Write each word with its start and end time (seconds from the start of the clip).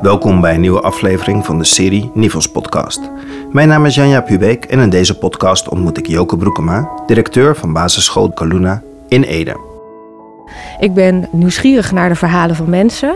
Welkom 0.00 0.40
bij 0.40 0.54
een 0.54 0.60
nieuwe 0.60 0.80
aflevering 0.80 1.44
van 1.44 1.58
de 1.58 1.64
serie 1.64 2.10
Nivels 2.14 2.50
Podcast. 2.50 3.00
Mijn 3.52 3.68
naam 3.68 3.86
is 3.86 3.94
Janja 3.94 4.20
Pubeek 4.20 4.64
en 4.64 4.78
in 4.78 4.90
deze 4.90 5.18
podcast 5.18 5.68
ontmoet 5.68 5.98
ik 5.98 6.06
Joke 6.06 6.36
Broekema, 6.36 6.88
directeur 7.06 7.56
van 7.56 7.72
basisschool 7.72 8.30
Kaluna 8.30 8.82
in 9.08 9.22
Ede. 9.22 9.56
Ik 10.78 10.94
ben 10.94 11.28
nieuwsgierig 11.30 11.92
naar 11.92 12.08
de 12.08 12.14
verhalen 12.14 12.56
van 12.56 12.68
mensen, 12.68 13.14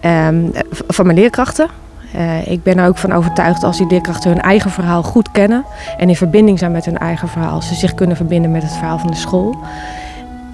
ehm, 0.00 0.44
van 0.88 1.06
mijn 1.06 1.18
leerkrachten. 1.18 1.68
Uh, 2.16 2.46
ik 2.46 2.62
ben 2.62 2.78
er 2.78 2.88
ook 2.88 2.98
van 2.98 3.12
overtuigd 3.12 3.62
als 3.62 3.78
die 3.78 3.86
leerkrachten 3.86 4.30
hun 4.30 4.40
eigen 4.40 4.70
verhaal 4.70 5.02
goed 5.02 5.30
kennen 5.30 5.64
en 5.96 6.08
in 6.08 6.16
verbinding 6.16 6.58
zijn 6.58 6.72
met 6.72 6.84
hun 6.84 6.98
eigen 6.98 7.28
verhaal, 7.28 7.62
ze 7.62 7.74
zich 7.74 7.94
kunnen 7.94 8.16
verbinden 8.16 8.50
met 8.50 8.62
het 8.62 8.72
verhaal 8.72 8.98
van 8.98 9.10
de 9.10 9.16
school. 9.16 9.56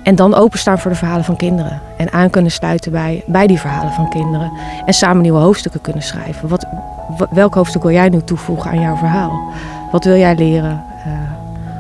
En 0.07 0.15
dan 0.15 0.35
openstaan 0.35 0.79
voor 0.79 0.91
de 0.91 0.97
verhalen 0.97 1.25
van 1.25 1.37
kinderen. 1.37 1.81
En 1.97 2.13
aan 2.13 2.31
kunnen 2.31 2.51
sluiten 2.51 2.93
bij, 2.93 3.25
bij 3.27 3.47
die 3.47 3.61
verhalen 3.61 3.93
van 3.93 4.09
kinderen. 4.09 4.53
En 4.85 4.93
samen 4.93 5.23
nieuwe 5.23 5.39
hoofdstukken 5.39 5.81
kunnen 5.81 6.03
schrijven. 6.03 6.49
Wat, 6.49 6.67
welk 7.31 7.55
hoofdstuk 7.55 7.83
wil 7.83 7.93
jij 7.93 8.09
nu 8.09 8.23
toevoegen 8.25 8.71
aan 8.71 8.81
jouw 8.81 8.97
verhaal? 8.97 9.53
Wat 9.93 10.05
wil 10.05 10.17
jij 10.17 10.37
leren? 10.37 10.85
Uh, 11.07 11.13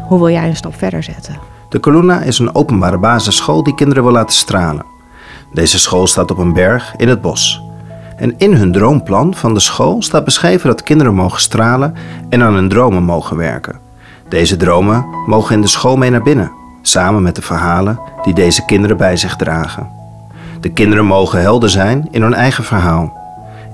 hoe 0.08 0.18
wil 0.18 0.30
jij 0.30 0.48
een 0.48 0.56
stap 0.56 0.74
verder 0.74 1.02
zetten? 1.02 1.38
De 1.68 1.80
Coluna 1.80 2.20
is 2.20 2.38
een 2.38 2.54
openbare 2.54 2.98
basisschool 2.98 3.62
die 3.62 3.74
kinderen 3.74 4.02
wil 4.02 4.12
laten 4.12 4.36
stralen. 4.36 4.84
Deze 5.52 5.78
school 5.78 6.06
staat 6.06 6.30
op 6.30 6.38
een 6.38 6.52
berg 6.52 6.94
in 6.96 7.08
het 7.08 7.20
bos. 7.20 7.62
En 8.16 8.34
in 8.38 8.54
hun 8.54 8.72
droomplan 8.72 9.34
van 9.34 9.54
de 9.54 9.60
school 9.60 10.02
staat 10.02 10.24
beschreven 10.24 10.68
dat 10.68 10.82
kinderen 10.82 11.14
mogen 11.14 11.40
stralen 11.40 11.94
en 12.28 12.42
aan 12.42 12.54
hun 12.54 12.68
dromen 12.68 13.02
mogen 13.02 13.36
werken. 13.36 13.78
Deze 14.28 14.56
dromen 14.56 15.06
mogen 15.26 15.54
in 15.54 15.60
de 15.60 15.66
school 15.66 15.96
mee 15.96 16.10
naar 16.10 16.22
binnen 16.22 16.64
samen 16.88 17.22
met 17.22 17.36
de 17.36 17.42
verhalen 17.42 18.00
die 18.22 18.34
deze 18.34 18.64
kinderen 18.64 18.96
bij 18.96 19.16
zich 19.16 19.36
dragen. 19.36 19.88
De 20.60 20.68
kinderen 20.68 21.04
mogen 21.04 21.40
helder 21.40 21.70
zijn 21.70 22.08
in 22.10 22.22
hun 22.22 22.34
eigen 22.34 22.64
verhaal. 22.64 23.16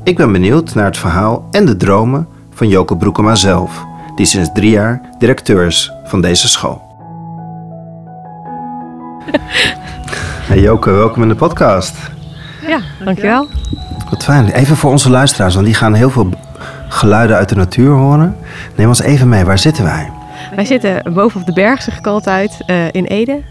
Ik 0.05 0.17
ben 0.17 0.33
benieuwd 0.33 0.75
naar 0.75 0.85
het 0.85 0.99
verhaal 0.99 1.49
en 1.51 1.65
de 1.65 1.77
dromen 1.77 2.29
van 2.55 2.69
Joke 2.69 2.97
Broekema 2.97 3.35
zelf, 3.35 3.85
die 4.15 4.27
sinds 4.27 4.51
drie 4.53 4.71
jaar 4.71 5.01
directeur 5.19 5.67
is 5.67 5.93
van 6.05 6.21
deze 6.21 6.49
school. 6.49 6.83
Hey 10.43 10.61
Joke, 10.61 10.91
welkom 10.91 11.23
in 11.23 11.29
de 11.29 11.35
podcast. 11.35 11.97
Ja, 12.67 12.81
dankjewel. 13.05 13.47
Wat 14.11 14.25
fijn. 14.25 14.49
Even 14.49 14.77
voor 14.77 14.91
onze 14.91 15.11
luisteraars, 15.11 15.55
want 15.55 15.67
die 15.67 15.75
gaan 15.75 15.95
heel 15.95 16.11
veel 16.11 16.29
geluiden 16.89 17.37
uit 17.37 17.49
de 17.49 17.55
natuur 17.55 17.95
horen. 17.95 18.37
Neem 18.77 18.89
ons 18.89 19.03
even 19.03 19.29
mee, 19.29 19.45
waar 19.45 19.59
zitten 19.59 19.85
wij? 19.85 20.11
Wij 20.55 20.65
zitten 20.65 21.15
boven 21.15 21.41
op 21.41 21.47
de 21.47 21.53
berg, 21.53 21.83
zeg 21.83 21.99
ik 21.99 22.07
altijd, 22.07 22.59
uh, 22.67 22.93
in 22.93 23.05
Ede. 23.05 23.43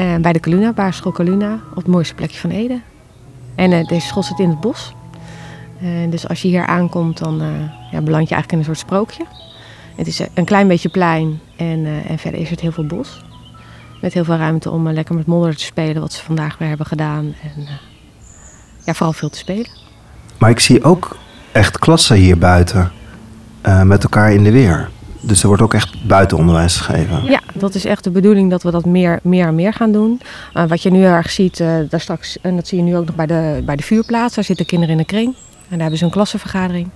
Uh, 0.00 0.16
bij 0.16 0.32
de 0.32 0.40
Caluna, 0.40 0.72
basisschool 0.72 1.12
Caluna, 1.12 1.54
op 1.70 1.76
het 1.76 1.86
mooiste 1.86 2.14
plekje 2.14 2.38
van 2.38 2.50
Ede. 2.50 2.80
En 3.54 3.72
uh, 3.72 3.86
deze 3.86 4.06
school 4.06 4.22
zit 4.22 4.38
in 4.38 4.48
het 4.48 4.60
bos. 4.60 4.94
dus 6.10 6.28
als 6.28 6.42
je 6.42 6.48
hier 6.48 6.66
aankomt, 6.66 7.18
dan 7.18 7.42
ja, 7.90 8.00
beland 8.00 8.28
je 8.28 8.34
eigenlijk 8.34 8.52
in 8.52 8.58
een 8.58 8.64
soort 8.64 8.78
sprookje. 8.78 9.24
Het 9.96 10.06
is 10.06 10.20
een 10.34 10.44
klein 10.44 10.68
beetje 10.68 10.88
plein 10.88 11.40
en, 11.56 11.86
en 12.08 12.18
verder 12.18 12.40
is 12.40 12.50
het 12.50 12.60
heel 12.60 12.72
veel 12.72 12.86
bos. 12.86 13.24
Met 14.00 14.12
heel 14.12 14.24
veel 14.24 14.36
ruimte 14.36 14.70
om 14.70 14.88
lekker 14.88 15.14
met 15.14 15.26
modder 15.26 15.56
te 15.56 15.64
spelen, 15.64 16.00
wat 16.00 16.12
ze 16.12 16.24
vandaag 16.24 16.58
weer 16.58 16.68
hebben 16.68 16.86
gedaan. 16.86 17.34
En 17.42 17.66
ja, 18.84 18.94
vooral 18.94 19.12
veel 19.12 19.30
te 19.30 19.38
spelen. 19.38 19.70
Maar 20.38 20.50
ik 20.50 20.60
zie 20.60 20.84
ook 20.84 21.16
echt 21.52 21.78
klassen 21.78 22.16
hier 22.16 22.38
buiten 22.38 22.92
met 23.84 24.02
elkaar 24.02 24.32
in 24.32 24.44
de 24.44 24.50
weer. 24.50 24.88
Dus 25.20 25.40
er 25.42 25.46
wordt 25.46 25.62
ook 25.62 25.74
echt 25.74 26.06
buitenonderwijs 26.06 26.76
gegeven. 26.76 27.24
Ja, 27.24 27.40
dat 27.54 27.74
is 27.74 27.84
echt 27.84 28.04
de 28.04 28.10
bedoeling 28.10 28.50
dat 28.50 28.62
we 28.62 28.70
dat 28.70 28.84
meer, 28.84 29.18
meer 29.22 29.46
en 29.46 29.54
meer 29.54 29.72
gaan 29.72 29.92
doen. 29.92 30.20
Uh, 30.54 30.64
wat 30.68 30.82
je 30.82 30.90
nu 30.90 31.04
erg 31.04 31.30
ziet, 31.30 31.60
uh, 31.60 31.74
daar 31.88 32.00
straks, 32.00 32.40
en 32.40 32.56
dat 32.56 32.68
zie 32.68 32.78
je 32.78 32.84
nu 32.84 32.96
ook 32.96 33.06
nog 33.06 33.14
bij 33.14 33.26
de, 33.26 33.62
bij 33.64 33.76
de 33.76 33.82
vuurplaats. 33.82 34.34
Daar 34.34 34.44
zitten 34.44 34.66
kinderen 34.66 34.94
in 34.94 35.00
een 35.00 35.06
kring 35.06 35.34
en 35.34 35.68
daar 35.68 35.80
hebben 35.80 35.98
ze 35.98 36.04
een 36.04 36.10
klassenvergadering. 36.10 36.88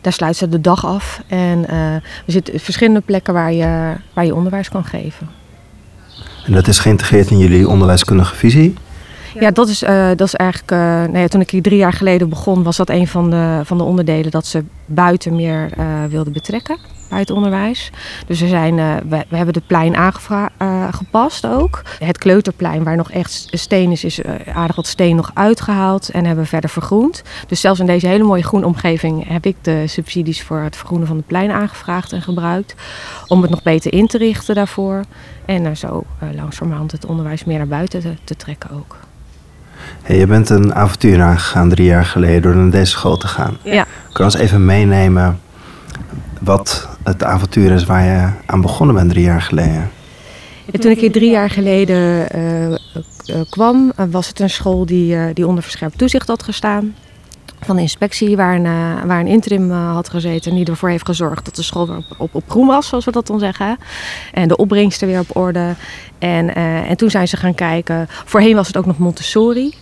Daar 0.00 0.12
sluiten 0.12 0.40
ze 0.40 0.48
de 0.48 0.60
dag 0.60 0.86
af. 0.86 1.22
En 1.26 1.64
uh, 1.70 1.94
er 1.94 2.02
zitten 2.26 2.60
verschillende 2.60 3.00
plekken 3.00 3.34
waar 3.34 3.52
je, 3.52 3.94
waar 4.12 4.24
je 4.24 4.34
onderwijs 4.34 4.68
kan 4.68 4.84
geven. 4.84 5.28
En 6.46 6.52
dat 6.52 6.68
is 6.68 6.78
geïntegreerd 6.78 7.30
in 7.30 7.38
jullie 7.38 7.68
onderwijskundige 7.68 8.34
visie? 8.34 8.74
Ja, 9.40 9.50
dat 9.50 9.68
is, 9.68 9.82
uh, 9.82 10.08
dat 10.08 10.26
is 10.26 10.34
eigenlijk. 10.34 10.70
Uh, 10.70 10.78
nou 10.78 11.18
ja, 11.18 11.28
toen 11.28 11.40
ik 11.40 11.50
hier 11.50 11.62
drie 11.62 11.78
jaar 11.78 11.92
geleden 11.92 12.28
begon, 12.28 12.62
was 12.62 12.76
dat 12.76 12.88
een 12.88 13.06
van 13.06 13.30
de, 13.30 13.60
van 13.64 13.78
de 13.78 13.84
onderdelen 13.84 14.30
dat 14.30 14.46
ze 14.46 14.64
buiten 14.86 15.36
meer 15.36 15.70
uh, 15.78 16.04
wilden 16.08 16.32
betrekken. 16.32 16.78
Buiten 17.10 17.34
onderwijs. 17.34 17.90
Dus 18.26 18.40
we, 18.40 18.48
zijn, 18.48 18.74
we, 19.08 19.24
we, 19.28 19.36
hebben 19.36 19.54
het 19.54 19.66
plein 19.66 19.96
aangepast 20.58 21.46
ook. 21.46 21.82
Het 21.98 22.18
kleuterplein, 22.18 22.84
waar 22.84 22.96
nog 22.96 23.10
echt 23.10 23.46
steen 23.50 23.90
is, 23.90 24.04
is 24.04 24.20
aardig 24.54 24.76
wat 24.76 24.86
steen 24.86 25.16
nog 25.16 25.30
uitgehaald 25.34 26.08
en 26.08 26.24
hebben 26.24 26.44
we 26.44 26.50
verder 26.50 26.70
vergroend. 26.70 27.22
Dus 27.46 27.60
zelfs 27.60 27.80
in 27.80 27.86
deze 27.86 28.06
hele 28.06 28.24
mooie 28.24 28.42
groene 28.42 28.66
omgeving 28.66 29.28
heb 29.28 29.46
ik 29.46 29.56
de 29.62 29.86
subsidies 29.86 30.42
voor 30.42 30.58
het 30.58 30.76
vergroenen 30.76 31.06
van 31.06 31.16
het 31.16 31.26
plein 31.26 31.50
aangevraagd 31.50 32.12
en 32.12 32.22
gebruikt. 32.22 32.74
Om 33.26 33.42
het 33.42 33.50
nog 33.50 33.62
beter 33.62 33.92
in 33.92 34.06
te 34.06 34.18
richten 34.18 34.54
daarvoor. 34.54 35.00
En 35.44 35.76
zo 35.76 36.04
langzamerhand 36.34 36.92
het 36.92 37.06
onderwijs 37.06 37.44
meer 37.44 37.58
naar 37.58 37.66
buiten 37.66 38.00
te, 38.00 38.14
te 38.24 38.36
trekken 38.36 38.70
ook. 38.70 39.03
Hey, 40.02 40.18
je 40.18 40.26
bent 40.26 40.50
een 40.50 40.74
avontuur 40.74 41.22
aangegaan 41.22 41.68
drie 41.68 41.86
jaar 41.86 42.04
geleden 42.04 42.42
door 42.42 42.56
naar 42.56 42.70
deze 42.70 42.90
school 42.90 43.16
te 43.16 43.26
gaan. 43.26 43.56
Ja. 43.62 43.86
Kan 44.12 44.26
je 44.26 44.32
ons 44.32 44.34
even 44.34 44.64
meenemen 44.64 45.40
wat 46.40 46.88
het 47.02 47.24
avontuur 47.24 47.72
is 47.72 47.84
waar 47.84 48.04
je 48.04 48.28
aan 48.46 48.60
begonnen 48.60 48.94
bent 48.94 49.10
drie 49.10 49.24
jaar 49.24 49.42
geleden? 49.42 49.90
Ja, 50.72 50.78
toen 50.78 50.90
ik 50.90 51.00
hier 51.00 51.12
drie 51.12 51.30
jaar 51.30 51.50
geleden 51.50 52.26
uh, 52.36 52.70
uh, 52.70 52.76
kwam, 53.50 53.92
was 54.10 54.28
het 54.28 54.40
een 54.40 54.50
school 54.50 54.86
die, 54.86 55.14
uh, 55.14 55.24
die 55.32 55.46
onder 55.46 55.62
verscherpt 55.62 55.98
toezicht 55.98 56.28
had 56.28 56.42
gestaan. 56.42 56.94
Van 57.64 57.76
de 57.76 57.82
inspectie, 57.82 58.36
waar 58.36 58.54
een, 58.54 59.06
waar 59.06 59.20
een 59.20 59.26
interim 59.26 59.70
had 59.70 60.08
gezeten 60.08 60.50
en 60.50 60.56
die 60.56 60.66
ervoor 60.66 60.88
heeft 60.88 61.06
gezorgd 61.06 61.44
dat 61.44 61.56
de 61.56 61.62
school 61.62 61.86
weer 61.86 61.96
op, 61.96 62.04
op, 62.16 62.34
op 62.34 62.50
groen 62.50 62.66
was, 62.66 62.88
zoals 62.88 63.04
we 63.04 63.10
dat 63.10 63.26
dan 63.26 63.38
zeggen. 63.38 63.78
En 64.32 64.48
de 64.48 64.56
opbrengsten 64.56 65.08
weer 65.08 65.20
op 65.20 65.36
orde. 65.36 65.74
En, 66.18 66.54
en 66.54 66.96
toen 66.96 67.10
zijn 67.10 67.28
ze 67.28 67.36
gaan 67.36 67.54
kijken. 67.54 68.06
Voorheen 68.08 68.54
was 68.54 68.66
het 68.66 68.76
ook 68.76 68.86
nog 68.86 68.98
Montessori. 68.98 69.74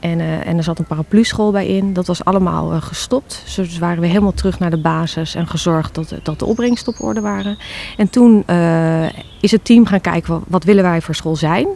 En, 0.00 0.20
en 0.20 0.56
er 0.56 0.62
zat 0.62 0.78
een 0.78 0.84
paraplu-school 0.84 1.50
bij 1.50 1.66
in. 1.66 1.92
Dat 1.92 2.06
was 2.06 2.24
allemaal 2.24 2.80
gestopt. 2.80 3.42
Dus 3.56 3.78
waren 3.78 4.00
we 4.00 4.06
helemaal 4.06 4.34
terug 4.34 4.58
naar 4.58 4.70
de 4.70 4.80
basis 4.80 5.34
en 5.34 5.46
gezorgd 5.46 5.94
dat, 5.94 6.14
dat 6.22 6.38
de 6.38 6.44
opbrengsten 6.44 6.92
op 6.92 7.02
orde 7.02 7.20
waren. 7.20 7.58
En 7.96 8.10
toen 8.10 8.44
is 9.40 9.50
het 9.50 9.64
team 9.64 9.86
gaan 9.86 10.00
kijken, 10.00 10.32
wat, 10.32 10.42
wat 10.48 10.64
willen 10.64 10.82
wij 10.82 11.00
voor 11.00 11.14
school 11.14 11.36
zijn? 11.36 11.66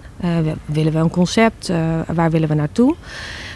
willen 0.64 0.92
we 0.92 0.98
een 0.98 1.10
concept? 1.10 1.72
waar 2.14 2.30
willen 2.30 2.48
we 2.48 2.54
naartoe? 2.54 2.96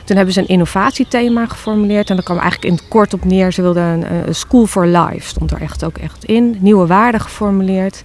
Toen 0.05 0.17
hebben 0.17 0.35
ze 0.35 0.41
een 0.41 0.49
innovatiethema 0.49 1.47
geformuleerd. 1.47 2.11
En 2.11 2.17
daar 2.17 2.25
kwam 2.25 2.39
eigenlijk 2.39 2.71
in 2.71 2.77
het 2.77 2.89
kort 2.89 3.15
op 3.15 3.25
neer. 3.25 3.53
Ze 3.53 3.63
wilden 3.63 3.83
een, 3.83 4.27
een 4.29 4.35
school 4.35 4.67
for 4.67 4.87
life, 4.87 5.29
stond 5.29 5.51
er 5.51 5.61
echt 5.61 5.85
ook 5.85 5.99
echt 5.99 6.25
in. 6.25 6.57
Nieuwe 6.61 6.87
waarden 6.87 7.21
geformuleerd. 7.21 8.03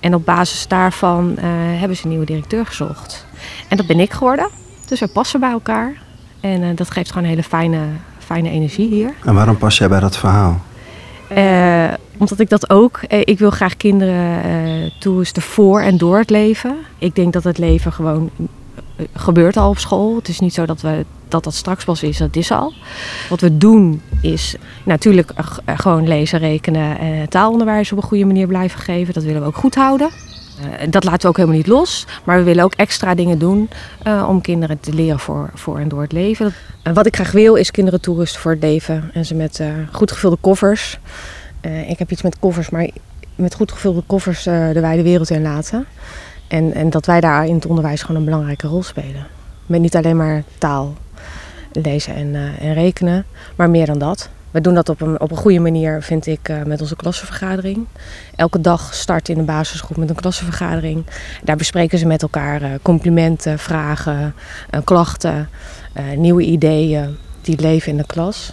En 0.00 0.14
op 0.14 0.24
basis 0.24 0.68
daarvan 0.68 1.38
hebben 1.78 1.96
ze 1.96 2.02
een 2.02 2.10
nieuwe 2.10 2.26
directeur 2.26 2.66
gezocht. 2.66 3.26
En 3.68 3.76
dat 3.76 3.86
ben 3.86 4.00
ik 4.00 4.12
geworden. 4.12 4.48
Dus 4.88 5.00
we 5.00 5.08
passen 5.08 5.40
bij 5.40 5.50
elkaar. 5.50 5.92
En 6.40 6.62
uh, 6.62 6.68
dat 6.74 6.90
geeft 6.90 7.08
gewoon 7.08 7.24
een 7.24 7.30
hele 7.30 7.42
fijne, 7.42 7.78
fijne 8.18 8.50
energie 8.50 8.88
hier. 8.88 9.12
En 9.24 9.34
waarom 9.34 9.56
pas 9.56 9.78
jij 9.78 9.88
bij 9.88 10.00
dat 10.00 10.16
verhaal? 10.16 10.60
Uh, 11.36 11.92
omdat 12.16 12.38
ik 12.38 12.48
dat 12.48 12.70
ook. 12.70 13.00
Uh, 13.08 13.20
ik 13.24 13.38
wil 13.38 13.50
graag 13.50 13.76
kinderen 13.76 14.92
toerusten 14.98 15.42
voor 15.42 15.80
en 15.80 15.96
door 15.96 16.18
het 16.18 16.30
leven. 16.30 16.76
Ik 16.98 17.14
denk 17.14 17.32
dat 17.32 17.44
het 17.44 17.58
leven 17.58 17.92
gewoon 17.92 18.30
gebeurt 19.14 19.56
al 19.56 19.70
op 19.70 19.78
school. 19.78 20.16
Het 20.16 20.28
is 20.28 20.40
niet 20.40 20.54
zo 20.54 20.66
dat 20.66 20.80
we 20.80 21.04
dat 21.28 21.44
dat 21.44 21.54
straks 21.54 21.84
pas 21.84 22.02
is, 22.02 22.18
dat 22.18 22.36
is 22.36 22.50
al. 22.50 22.72
Wat 23.28 23.40
we 23.40 23.56
doen 23.56 24.02
is 24.22 24.56
natuurlijk 24.84 25.32
gewoon 25.66 26.08
lezen, 26.08 26.38
rekenen 26.38 26.98
en 26.98 27.28
taalonderwijs 27.28 27.92
op 27.92 27.98
een 27.98 28.04
goede 28.04 28.24
manier 28.24 28.46
blijven 28.46 28.80
geven. 28.80 29.14
Dat 29.14 29.22
willen 29.22 29.40
we 29.40 29.46
ook 29.46 29.56
goed 29.56 29.74
houden. 29.74 30.10
Uh, 30.60 30.90
dat 30.90 31.04
laten 31.04 31.20
we 31.20 31.28
ook 31.28 31.36
helemaal 31.36 31.58
niet 31.58 31.66
los. 31.66 32.06
Maar 32.24 32.38
we 32.38 32.42
willen 32.42 32.64
ook 32.64 32.74
extra 32.74 33.14
dingen 33.14 33.38
doen 33.38 33.68
om 34.28 34.40
kinderen 34.40 34.80
te 34.80 34.92
leren 34.92 35.18
voor, 35.18 35.50
voor 35.54 35.78
en 35.78 35.88
door 35.88 36.02
het 36.02 36.12
leven. 36.12 36.54
Uh, 36.84 36.92
wat 36.94 37.06
ik 37.06 37.14
graag 37.14 37.32
wil 37.32 37.54
is 37.54 37.70
kinderen 37.70 38.00
toerusten 38.00 38.40
voor 38.40 38.50
het 38.50 38.62
leven. 38.62 39.10
En 39.12 39.26
ze 39.26 39.34
met 39.34 39.62
goed 39.92 40.12
gevulde 40.12 40.38
koffers. 40.40 40.98
ik 41.86 41.98
heb 41.98 42.10
iets 42.10 42.22
met 42.22 42.38
koffers, 42.38 42.70
maar 42.70 42.88
met 43.34 43.54
goed 43.54 43.72
gevulde 43.72 44.02
koffers 44.06 44.42
de 44.42 44.80
wijde 44.80 45.02
wereld 45.02 45.30
in 45.30 45.42
laten. 45.42 45.86
En, 46.50 46.74
en 46.74 46.90
dat 46.90 47.06
wij 47.06 47.20
daar 47.20 47.46
in 47.46 47.54
het 47.54 47.66
onderwijs 47.66 48.02
gewoon 48.02 48.16
een 48.16 48.24
belangrijke 48.24 48.66
rol 48.66 48.82
spelen. 48.82 49.26
Met 49.66 49.80
niet 49.80 49.96
alleen 49.96 50.16
maar 50.16 50.42
taal, 50.58 50.94
lezen 51.72 52.14
en, 52.14 52.34
en 52.60 52.74
rekenen, 52.74 53.24
maar 53.56 53.70
meer 53.70 53.86
dan 53.86 53.98
dat. 53.98 54.30
We 54.50 54.60
doen 54.60 54.74
dat 54.74 54.88
op 54.88 55.00
een, 55.00 55.20
op 55.20 55.30
een 55.30 55.36
goede 55.36 55.58
manier, 55.58 56.02
vind 56.02 56.26
ik, 56.26 56.48
uh, 56.48 56.62
met 56.62 56.80
onze 56.80 56.96
klassenvergadering. 56.96 57.86
Elke 58.36 58.60
dag 58.60 58.94
start 58.94 59.28
in 59.28 59.36
de 59.36 59.42
basisgroep 59.42 59.96
met 59.96 60.10
een 60.10 60.14
klassenvergadering. 60.14 61.06
Daar 61.42 61.56
bespreken 61.56 61.98
ze 61.98 62.06
met 62.06 62.22
elkaar 62.22 62.62
uh, 62.62 62.68
complimenten, 62.82 63.58
vragen, 63.58 64.34
klachten, 64.84 65.48
nieuwe 66.16 66.42
ideeën 66.42 67.16
die 67.40 67.60
leven 67.60 67.90
in 67.90 67.96
de 67.96 68.06
klas. 68.06 68.52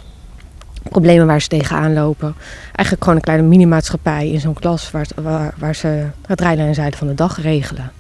Problemen 0.89 1.27
waar 1.27 1.41
ze 1.41 1.47
tegenaan 1.47 1.93
lopen. 1.93 2.35
Eigenlijk 2.65 3.03
gewoon 3.03 3.15
een 3.15 3.23
kleine 3.23 3.47
minimaatschappij 3.47 4.29
in 4.29 4.39
zo'n 4.39 4.53
klas 4.53 4.91
waar, 4.91 5.53
waar, 5.57 5.75
ze 5.75 6.05
het 6.27 6.41
rijden 6.41 6.65
en 6.65 6.73
zijde 6.73 6.97
van 6.97 7.07
de 7.07 7.13
dag 7.13 7.41
regelen. 7.41 7.91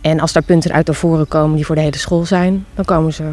En 0.00 0.20
als 0.20 0.32
daar 0.32 0.42
punten 0.42 0.72
uit 0.72 0.86
naar 0.86 0.96
voren 0.96 1.28
komen 1.28 1.56
die 1.56 1.66
voor 1.66 1.74
de 1.74 1.80
hele 1.80 1.98
school 1.98 2.24
zijn, 2.24 2.66
dan 2.74 2.84
komen 2.84 3.12
ze 3.12 3.24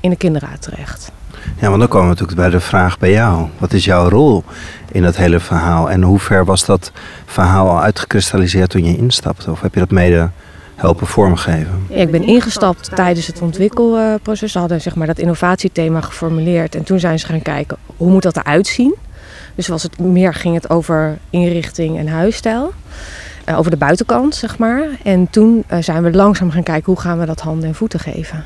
in 0.00 0.10
de 0.10 0.16
kinderraad 0.16 0.62
terecht. 0.62 1.12
Ja, 1.60 1.68
want 1.68 1.78
dan 1.78 1.88
komen 1.88 2.08
we 2.08 2.12
natuurlijk 2.12 2.38
bij 2.38 2.50
de 2.50 2.60
vraag 2.60 2.98
bij 2.98 3.10
jou. 3.10 3.48
Wat 3.58 3.72
is 3.72 3.84
jouw 3.84 4.08
rol 4.08 4.44
in 4.92 5.02
dat 5.02 5.16
hele 5.16 5.40
verhaal? 5.40 5.90
En 5.90 6.02
hoe 6.02 6.18
ver 6.18 6.44
was 6.44 6.64
dat 6.64 6.92
verhaal 7.26 7.68
al 7.68 7.82
uitgekristalliseerd 7.82 8.70
toen 8.70 8.84
je 8.84 8.96
instapte? 8.96 9.50
Of 9.50 9.60
heb 9.60 9.74
je 9.74 9.80
dat 9.80 9.90
mede 9.90 10.30
helpen 10.76 11.06
vormgeven? 11.06 11.86
Ik 11.88 12.10
ben 12.10 12.22
ingestapt 12.22 12.96
tijdens 12.96 13.26
het 13.26 13.40
ontwikkelproces. 13.40 14.52
Ze 14.52 14.58
hadden 14.58 14.80
zeg 14.80 14.94
maar, 14.94 15.06
dat 15.06 15.18
innovatiethema 15.18 16.00
geformuleerd. 16.00 16.74
En 16.74 16.82
toen 16.82 17.00
zijn 17.00 17.18
ze 17.18 17.26
gaan 17.26 17.42
kijken, 17.42 17.76
hoe 17.96 18.10
moet 18.10 18.22
dat 18.22 18.36
eruit 18.36 18.66
zien? 18.66 18.94
Dus 19.54 19.68
was 19.68 19.82
het, 19.82 19.98
meer 19.98 20.34
ging 20.34 20.54
het 20.54 20.70
over 20.70 21.18
inrichting 21.30 21.98
en 21.98 22.08
huisstijl. 22.08 22.72
Uh, 23.48 23.58
over 23.58 23.70
de 23.70 23.76
buitenkant, 23.76 24.34
zeg 24.34 24.58
maar. 24.58 24.88
En 25.02 25.30
toen 25.30 25.64
uh, 25.72 25.78
zijn 25.80 26.02
we 26.02 26.12
langzaam 26.12 26.50
gaan 26.50 26.62
kijken, 26.62 26.92
hoe 26.92 27.00
gaan 27.02 27.18
we 27.18 27.26
dat 27.26 27.40
handen 27.40 27.68
en 27.68 27.74
voeten 27.74 28.00
geven? 28.00 28.44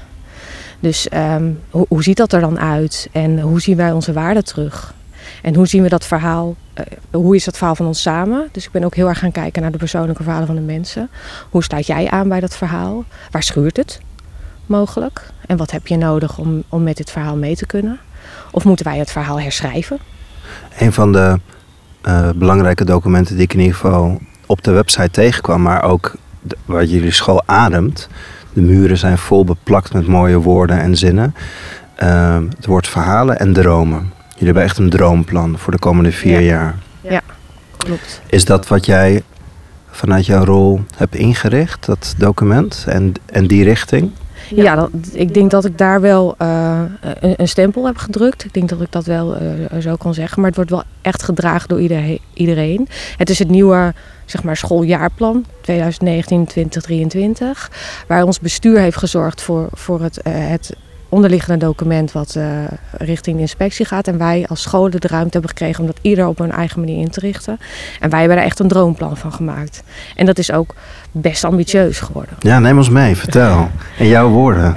Dus 0.80 1.08
um, 1.14 1.60
hoe, 1.70 1.86
hoe, 1.88 2.02
ziet 2.02 2.16
dat 2.16 2.32
er 2.32 2.40
dan 2.40 2.58
uit? 2.58 3.08
En 3.12 3.40
hoe 3.40 3.60
zien 3.60 3.76
wij 3.76 3.92
onze 3.92 4.12
waarden 4.12 4.44
terug? 4.44 4.94
En 5.42 5.54
hoe 5.54 5.66
zien 5.66 5.82
we 5.82 5.88
dat 5.88 6.06
verhaal, 6.06 6.56
uh, 6.74 6.84
hoe 7.10 7.36
is 7.36 7.44
dat 7.44 7.56
verhaal 7.56 7.74
van 7.74 7.86
ons 7.86 8.02
samen? 8.02 8.48
Dus 8.52 8.64
ik 8.64 8.70
ben 8.70 8.84
ook 8.84 8.94
heel 8.94 9.08
erg 9.08 9.18
gaan 9.18 9.32
kijken 9.32 9.62
naar 9.62 9.72
de 9.72 9.78
persoonlijke 9.78 10.22
verhalen 10.22 10.46
van 10.46 10.56
de 10.56 10.62
mensen. 10.62 11.10
Hoe 11.50 11.62
staat 11.62 11.86
jij 11.86 12.10
aan 12.10 12.28
bij 12.28 12.40
dat 12.40 12.56
verhaal? 12.56 13.04
Waar 13.30 13.42
schuurt 13.42 13.76
het 13.76 14.00
mogelijk? 14.66 15.30
En 15.46 15.56
wat 15.56 15.70
heb 15.70 15.86
je 15.86 15.96
nodig 15.96 16.38
om, 16.38 16.62
om 16.68 16.82
met 16.82 16.96
dit 16.96 17.10
verhaal 17.10 17.36
mee 17.36 17.56
te 17.56 17.66
kunnen? 17.66 17.98
Of 18.50 18.64
moeten 18.64 18.86
wij 18.86 18.98
het 18.98 19.10
verhaal 19.10 19.40
herschrijven? 19.40 19.98
Een 20.78 20.92
van 20.92 21.12
de 21.12 21.38
uh, 22.02 22.30
belangrijke 22.30 22.84
documenten 22.84 23.34
die 23.34 23.44
ik 23.44 23.52
in 23.52 23.60
ieder 23.60 23.74
geval 23.74 24.20
op 24.46 24.62
de 24.62 24.70
website 24.70 25.10
tegenkwam, 25.10 25.62
maar 25.62 25.82
ook 25.82 26.16
waar 26.64 26.84
jullie 26.84 27.10
school 27.10 27.42
ademt. 27.46 28.08
De 28.52 28.60
muren 28.60 28.96
zijn 28.96 29.18
vol 29.18 29.44
beplakt 29.44 29.92
met 29.92 30.06
mooie 30.06 30.38
woorden 30.38 30.80
en 30.80 30.96
zinnen. 30.96 31.34
Uh, 32.02 32.38
het 32.56 32.66
woord 32.66 32.88
verhalen 32.88 33.38
en 33.38 33.52
dromen. 33.52 34.12
Jullie 34.40 34.54
hebben 34.54 34.70
echt 34.70 34.78
een 34.78 34.90
droomplan 34.90 35.58
voor 35.58 35.72
de 35.72 35.78
komende 35.78 36.12
vier 36.12 36.40
ja. 36.40 36.46
jaar. 36.46 36.78
Ja, 37.00 37.22
klopt. 37.76 38.20
Is 38.26 38.44
dat 38.44 38.68
wat 38.68 38.86
jij 38.86 39.22
vanuit 39.90 40.26
jouw 40.26 40.44
rol 40.44 40.80
hebt 40.96 41.14
ingericht, 41.14 41.86
dat 41.86 42.14
document 42.16 42.84
en, 42.88 43.12
en 43.26 43.46
die 43.46 43.64
richting? 43.64 44.10
Ja, 44.48 44.62
ja 44.62 44.74
dat, 44.74 44.90
ik 45.12 45.34
denk 45.34 45.50
dat 45.50 45.64
ik 45.64 45.78
daar 45.78 46.00
wel 46.00 46.34
uh, 46.42 46.80
een, 47.00 47.34
een, 47.36 47.48
stempel 47.48 47.86
heb 47.86 47.96
gedrukt. 47.96 48.44
Ik 48.44 48.54
denk 48.54 48.68
dat 48.68 48.80
ik 48.80 48.92
dat 48.92 49.04
wel 49.04 49.36
uh, 49.42 49.80
zo 49.80 49.96
kan 49.96 50.14
zeggen. 50.14 50.36
Maar 50.36 50.48
het 50.48 50.56
wordt 50.56 50.70
wel 50.70 50.82
echt 51.02 51.22
gedragen 51.22 51.68
door 51.68 51.80
iedereen. 52.34 52.88
Het 53.16 53.30
is 53.30 53.38
het 53.38 53.48
nieuwe 53.48 53.94
zeg 54.24 54.42
maar, 54.42 54.56
schooljaarplan 54.56 55.44
2019-2023. 55.70 55.72
Waar 58.06 58.24
ons 58.24 58.40
bestuur 58.40 58.78
heeft 58.78 58.96
gezorgd 58.96 59.42
voor, 59.42 59.68
voor 59.72 60.02
het, 60.02 60.20
uh, 60.26 60.32
het 60.34 60.76
onderliggende 61.10 61.64
document 61.64 62.12
wat 62.12 62.34
uh, 62.36 62.44
richting 62.90 63.36
de 63.36 63.42
inspectie 63.42 63.86
gaat. 63.86 64.06
En 64.06 64.18
wij 64.18 64.44
als 64.48 64.62
scholen 64.62 65.00
de 65.00 65.08
ruimte 65.08 65.32
hebben 65.32 65.50
gekregen 65.50 65.80
om 65.80 65.86
dat 65.86 65.98
ieder 66.00 66.26
op 66.26 66.38
hun 66.38 66.52
eigen 66.52 66.80
manier 66.80 67.00
in 67.00 67.10
te 67.10 67.20
richten. 67.20 67.58
En 68.00 68.10
wij 68.10 68.20
hebben 68.20 68.38
er 68.38 68.44
echt 68.44 68.58
een 68.58 68.68
droomplan 68.68 69.16
van 69.16 69.32
gemaakt. 69.32 69.82
En 70.16 70.26
dat 70.26 70.38
is 70.38 70.52
ook 70.52 70.74
best 71.12 71.44
ambitieus 71.44 72.00
geworden. 72.00 72.34
Ja, 72.40 72.58
neem 72.58 72.76
ons 72.76 72.88
mee, 72.88 73.16
vertel. 73.16 73.68
In 73.98 74.06
jouw 74.06 74.28
woorden. 74.28 74.76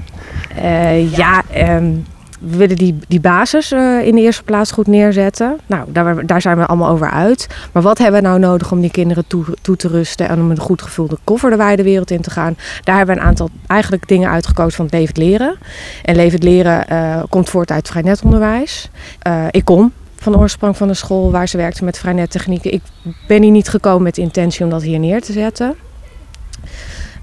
Uh, 0.57 1.15
ja, 1.15 1.43
um, 1.57 2.05
we 2.49 2.57
willen 2.57 2.75
die, 2.75 2.95
die 3.07 3.19
basis 3.19 3.71
uh, 3.71 4.05
in 4.05 4.15
de 4.15 4.21
eerste 4.21 4.43
plaats 4.43 4.71
goed 4.71 4.87
neerzetten. 4.87 5.59
Nou, 5.65 5.91
daar, 5.91 6.25
daar 6.25 6.41
zijn 6.41 6.57
we 6.57 6.65
allemaal 6.65 6.89
over 6.89 7.09
uit. 7.09 7.47
Maar 7.71 7.83
wat 7.83 7.97
hebben 7.97 8.21
we 8.21 8.27
nou 8.27 8.39
nodig 8.39 8.71
om 8.71 8.81
die 8.81 8.91
kinderen 8.91 9.27
toe, 9.61 9.77
te 9.77 9.87
rusten 9.87 10.29
en 10.29 10.39
om 10.39 10.51
een 10.51 10.59
goed 10.59 10.81
gevulde 10.81 11.17
koffer 11.23 11.49
de 11.49 11.55
wijde 11.55 11.83
wereld 11.83 12.11
in 12.11 12.21
te 12.21 12.29
gaan? 12.29 12.57
Daar 12.83 12.97
hebben 12.97 13.15
we 13.15 13.21
een 13.21 13.27
aantal 13.27 13.49
eigenlijk 13.67 14.07
dingen 14.07 14.29
uitgekozen 14.29 14.75
van 14.75 14.85
het 14.85 14.93
levend 14.93 15.17
leren. 15.17 15.57
En 16.03 16.15
levend 16.15 16.43
leren 16.43 16.85
uh, 16.91 17.23
komt 17.29 17.49
voort 17.49 17.71
uit 17.71 17.87
vrij 17.87 18.01
netonderwijs. 18.01 18.89
Uh, 19.27 19.45
ik 19.51 19.65
kom 19.65 19.91
van 20.15 20.37
oorsprong 20.37 20.77
van 20.77 20.87
de 20.87 20.93
school 20.93 21.31
waar 21.31 21.47
ze 21.47 21.57
werkte 21.57 21.83
met 21.83 21.97
vrij 21.97 22.13
nettechnieken. 22.13 22.73
Ik 22.73 22.81
ben 23.27 23.41
hier 23.41 23.51
niet 23.51 23.69
gekomen 23.69 24.03
met 24.03 24.15
de 24.15 24.21
intentie 24.21 24.63
om 24.63 24.69
dat 24.69 24.81
hier 24.81 24.99
neer 24.99 25.21
te 25.21 25.31
zetten. 25.31 25.75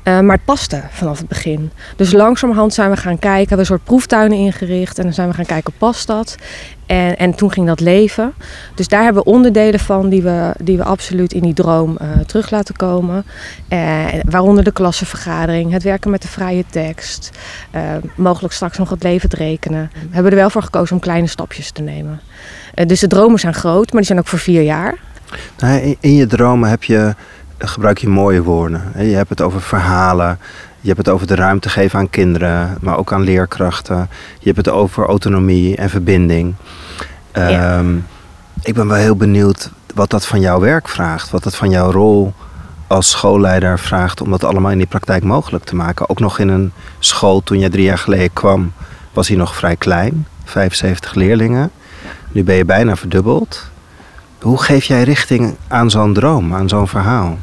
Uh, 0.05 0.21
maar 0.21 0.37
het 0.37 0.45
paste 0.45 0.83
vanaf 0.91 1.19
het 1.19 1.29
begin. 1.29 1.71
Dus 1.97 2.13
langzamerhand 2.13 2.75
zijn 2.75 2.91
we 2.91 2.97
gaan 2.97 3.19
kijken, 3.19 3.39
hebben 3.39 3.57
we 3.57 3.61
een 3.61 3.67
soort 3.67 3.85
proeftuinen 3.85 4.39
ingericht. 4.39 4.99
En 4.99 5.05
dan 5.05 5.13
zijn 5.13 5.29
we 5.29 5.35
gaan 5.35 5.47
kijken, 5.47 5.73
past 5.79 6.07
dat? 6.07 6.37
En, 6.87 7.17
en 7.17 7.35
toen 7.35 7.53
ging 7.53 7.67
dat 7.67 7.81
leven. 7.81 8.33
Dus 8.75 8.89
daar 8.89 9.03
hebben 9.03 9.23
we 9.23 9.31
onderdelen 9.31 9.81
van 9.81 10.09
die 10.09 10.23
we, 10.23 10.55
die 10.63 10.77
we 10.77 10.85
absoluut 10.85 11.33
in 11.33 11.43
die 11.43 11.55
droom 11.55 11.99
uh, 12.01 12.09
terug 12.27 12.51
laten 12.51 12.77
komen. 12.77 13.25
Uh, 13.69 14.07
waaronder 14.25 14.65
de 14.65 14.73
klassenvergadering, 14.73 15.73
het 15.73 15.83
werken 15.83 16.11
met 16.11 16.23
de 16.23 16.29
vrije 16.29 16.65
tekst. 16.71 17.31
Mogelijk 18.15 18.55
straks 18.55 18.79
nog 18.79 18.91
het 18.91 19.03
levend 19.03 19.35
rekenen. 19.35 19.91
We 19.93 20.15
hebben 20.15 20.33
er 20.33 20.39
wel 20.39 20.51
voor 20.51 20.63
gekozen 20.63 20.95
om 20.95 21.03
kleine 21.03 21.27
stapjes 21.27 21.71
te 21.71 21.83
nemen. 21.83 22.21
dus 22.87 23.01
de 23.01 23.07
dromen 23.07 23.39
zijn 23.39 23.55
groot, 23.55 23.87
maar 23.87 24.01
die 24.01 24.05
zijn 24.05 24.19
ook 24.19 24.27
voor 24.27 24.39
vier 24.39 24.63
jaar. 24.63 24.99
In 26.01 26.15
je 26.15 26.27
dromen 26.27 26.69
heb 26.69 26.85
je 26.85 27.15
gebruik 27.69 27.99
je 27.99 28.09
mooie 28.09 28.43
woorden. 28.43 28.93
Je 28.97 29.15
hebt 29.15 29.29
het 29.29 29.41
over 29.41 29.61
verhalen. 29.61 30.39
Je 30.81 30.87
hebt 30.87 30.99
het 30.99 31.09
over 31.09 31.27
de 31.27 31.35
ruimte 31.35 31.69
geven 31.69 31.99
aan 31.99 32.11
kinderen, 32.11 32.77
maar 32.81 32.99
ook 32.99 33.13
aan 33.13 33.23
leerkrachten. 33.23 34.09
Je 34.39 34.45
hebt 34.45 34.57
het 34.57 34.69
over 34.69 35.07
autonomie 35.07 35.77
en 35.77 35.91
verbinding. 35.91 36.55
Ja. 37.33 37.79
Um, 37.79 38.07
ik 38.63 38.75
ben 38.75 38.89
wel 38.89 38.97
heel 38.97 39.17
benieuwd 39.17 39.71
wat 39.95 40.11
dat 40.11 40.27
van 40.27 40.41
jouw 40.41 40.61
werk 40.61 40.89
vraagt. 40.89 41.31
Wat 41.31 41.43
dat 41.43 41.57
van 41.57 41.71
jouw 41.71 41.91
rol 41.91 42.33
als 42.87 43.11
schoolleider 43.11 43.79
vraagt 43.79 44.21
om 44.21 44.31
dat 44.31 44.45
allemaal 44.45 44.71
in 44.71 44.79
die 44.79 44.87
praktijk 44.87 45.23
mogelijk 45.23 45.65
te 45.65 45.77
maken. 45.77 46.09
Ook 46.09 46.21
nog 46.21 46.39
in 46.39 46.49
een 46.49 46.73
school, 46.99 47.43
toen 47.43 47.59
je 47.59 47.69
drie 47.69 47.85
jaar 47.85 47.99
geleden 47.99 48.33
kwam, 48.33 48.73
was 49.13 49.29
hij 49.29 49.37
nog 49.37 49.55
vrij 49.55 49.77
klein. 49.77 50.27
75 50.45 51.15
leerlingen. 51.15 51.71
Nu 52.33 52.45
ben 52.45 52.55
je 52.55 52.65
bijna 52.65 52.97
verdubbeld. 52.97 53.71
Hoe 54.41 54.63
geef 54.63 54.85
jij 54.85 55.03
richting 55.03 55.55
aan 55.69 55.91
zo'n 55.91 56.15
droom, 56.15 56.55
aan 56.55 56.69
zo'n 56.69 56.89
verhaal? 56.89 57.39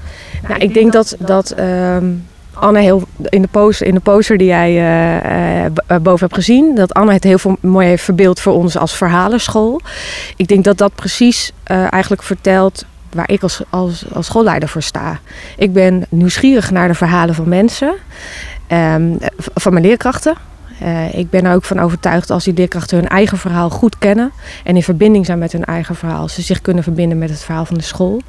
Nou, 0.47 0.59
ik 0.59 0.73
denk 0.73 0.93
dat, 0.93 1.15
dat 1.19 1.59
um, 1.59 2.25
Anne 2.53 2.79
heel 2.79 3.03
in 3.29 3.41
de, 3.41 3.47
poster, 3.47 3.87
in 3.87 4.01
de 4.03 4.35
die 4.37 4.47
jij 4.47 4.71
uh, 4.71 5.65
uh, 5.65 5.97
boven 6.01 6.19
hebt 6.19 6.33
gezien, 6.33 6.75
dat 6.75 6.93
Anne 6.93 7.13
het 7.13 7.23
heel 7.23 7.37
veel 7.37 7.57
mooi 7.59 7.87
heeft 7.87 8.03
verbeeld 8.03 8.39
voor 8.39 8.53
ons 8.53 8.77
als 8.77 8.95
verhalenschool. 8.95 9.81
Ik 10.35 10.47
denk 10.47 10.63
dat 10.63 10.77
dat 10.77 10.95
precies 10.95 11.51
eigenlijk 11.63 12.23
vertelt 12.23 12.85
waar 13.13 13.29
ik 13.29 13.43
als, 13.43 13.61
als, 13.69 14.05
als 14.13 14.25
schoolleider 14.25 14.69
voor 14.69 14.81
sta. 14.81 15.19
Ik 15.57 15.73
ben 15.73 16.05
nieuwsgierig 16.09 16.71
naar 16.71 16.87
de 16.87 16.93
verhalen 16.93 17.35
van 17.35 17.49
mensen, 17.49 17.93
um, 18.71 19.17
van 19.53 19.73
mijn 19.73 19.85
leerkrachten. 19.85 20.35
Uh, 20.83 21.13
ik 21.13 21.29
ben 21.29 21.45
er 21.45 21.55
ook 21.55 21.63
van 21.63 21.79
overtuigd 21.79 22.29
als 22.29 22.43
die 22.43 22.53
leerkrachten 22.53 22.97
hun 22.97 23.07
eigen 23.07 23.37
verhaal 23.37 23.69
goed 23.69 23.97
kennen 23.97 24.31
en 24.63 24.75
in 24.75 24.83
verbinding 24.83 25.25
zijn 25.25 25.39
met 25.39 25.51
hun 25.51 25.65
eigen 25.65 25.95
verhaal, 25.95 26.27
ze 26.27 26.41
zich 26.41 26.61
kunnen 26.61 26.83
verbinden 26.83 27.17
met 27.17 27.29
het 27.29 27.43
verhaal 27.43 27.65
van 27.65 27.77
de 27.77 27.83
school. 27.83 28.21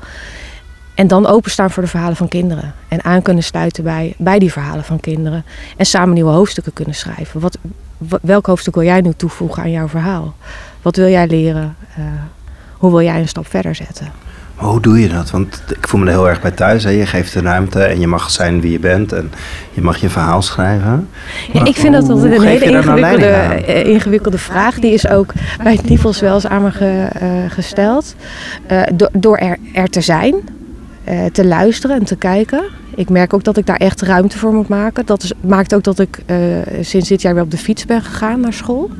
En 0.95 1.07
dan 1.07 1.27
openstaan 1.27 1.71
voor 1.71 1.83
de 1.83 1.89
verhalen 1.89 2.17
van 2.17 2.29
kinderen. 2.29 2.75
En 2.89 3.05
aan 3.05 3.23
kunnen 3.23 3.43
sluiten 3.43 3.85
bij, 4.19 4.39
die 4.39 4.53
verhalen 4.53 4.85
van 4.85 5.01
kinderen. 5.01 5.45
En 5.77 5.87
samen 5.87 6.15
nieuwe 6.15 6.31
hoofdstukken 6.31 6.73
kunnen 6.73 6.95
schrijven. 6.95 7.41
Wat, 7.41 7.59
welk 8.23 8.47
hoofdstuk 8.47 8.75
wil 8.75 8.85
jij 8.85 9.01
nu 9.01 9.13
toevoegen 9.17 9.63
aan 9.63 9.71
jouw 9.71 9.89
verhaal? 9.89 10.35
Wat 10.83 10.97
wil 10.97 11.09
jij 11.09 11.27
leren? 11.27 11.77
Uh, 11.99 12.05
hoe 12.73 12.91
wil 12.91 13.03
jij 13.03 13.21
een 13.21 13.29
stap 13.29 13.47
verder 13.47 13.75
zetten? 13.75 14.13
Maar 14.59 14.69
hoe 14.69 14.81
doe 14.81 15.01
je 15.01 15.09
dat? 15.09 15.31
Want 15.31 15.63
ik 15.69 15.89
voel 15.89 16.01
me 16.01 16.07
er 16.07 16.13
heel 16.13 16.29
erg 16.29 16.41
bij 16.41 16.51
thuis. 16.51 16.85
Hè? 16.85 16.91
Je 16.91 17.07
geeft 17.07 17.33
de 17.33 17.41
ruimte 17.41 17.83
en 17.83 18.01
je 18.01 18.07
mag 18.07 18.31
zijn 18.31 18.61
wie 18.61 18.73
je 18.73 18.79
bent. 18.79 19.13
En 19.13 19.33
je 19.73 19.81
mag 19.81 19.97
je 19.97 20.09
verhaal 20.09 20.43
schrijven. 20.43 21.09
Ja, 21.53 21.65
ik 21.65 21.77
vind 21.77 21.93
dat 21.93 22.09
altijd 22.09 22.33
een 22.33 22.43
hele 22.43 22.65
ingewikkelde, 22.65 23.63
uh, 23.69 23.87
ingewikkelde 23.87 24.39
vraag. 24.39 24.79
Die 24.79 24.93
is 24.93 25.09
ook 25.09 25.33
bij 25.63 25.73
het 25.73 25.89
NIVOS 25.89 26.21
wel 26.21 26.35
eens 26.35 26.47
aan 26.47 26.63
me 26.63 26.71
ge, 26.71 27.09
uh, 27.23 27.29
gesteld. 27.49 28.15
Uh, 28.73 28.83
do, 28.95 29.07
door 29.13 29.37
er, 29.37 29.57
er 29.73 29.89
te 29.89 30.01
zijn, 30.01 30.35
uh, 31.09 31.25
te 31.33 31.47
luisteren 31.47 31.99
en 31.99 32.05
te 32.05 32.17
kijken. 32.17 32.63
Ik 32.99 33.11
merk 33.11 33.35
ook 33.35 33.45
dat 33.45 33.57
ik 33.57 33.67
daar 33.67 33.77
echt 33.77 34.03
ruimte 34.03 34.39
voor 34.39 34.53
moet 34.53 34.69
maken. 34.69 35.07
Dat 35.07 35.35
maakt 35.41 35.75
ook 35.75 35.83
dat 35.83 35.99
ik 35.99 36.19
uh, 36.27 36.37
sinds 36.81 37.09
dit 37.09 37.23
jaar 37.23 37.35
weer 37.35 37.43
op 37.43 37.51
de 37.51 37.57
fiets 37.57 37.85
ben 37.85 38.03
gegaan 38.03 38.41
naar 38.41 38.53
school. 38.53 38.91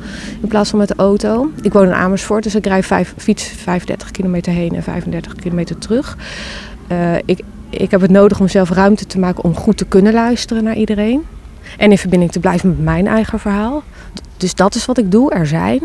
In 0.41 0.47
plaats 0.47 0.69
van 0.69 0.79
met 0.79 0.87
de 0.87 0.93
auto. 0.97 1.51
Ik 1.61 1.73
woon 1.73 1.85
in 1.85 1.93
Amersfoort, 1.93 2.43
dus 2.43 2.55
ik 2.55 2.65
rijd 2.65 2.85
fiets 3.17 3.43
35 3.43 4.11
kilometer 4.11 4.53
heen 4.53 4.75
en 4.75 4.83
35 4.83 5.35
kilometer 5.35 5.77
terug. 5.77 6.17
Uh, 6.91 7.15
ik, 7.25 7.41
ik 7.69 7.91
heb 7.91 8.01
het 8.01 8.11
nodig 8.11 8.39
om 8.39 8.47
zelf 8.47 8.69
ruimte 8.69 9.05
te 9.05 9.19
maken 9.19 9.43
om 9.43 9.55
goed 9.55 9.77
te 9.77 9.85
kunnen 9.85 10.13
luisteren 10.13 10.63
naar 10.63 10.75
iedereen. 10.75 11.25
En 11.77 11.91
in 11.91 11.97
verbinding 11.97 12.31
te 12.31 12.39
blijven 12.39 12.69
met 12.69 12.79
mijn 12.79 13.07
eigen 13.07 13.39
verhaal. 13.39 13.83
Dus 14.37 14.55
dat 14.55 14.75
is 14.75 14.85
wat 14.85 14.97
ik 14.97 15.11
doe, 15.11 15.31
er 15.31 15.47
zijn. 15.47 15.81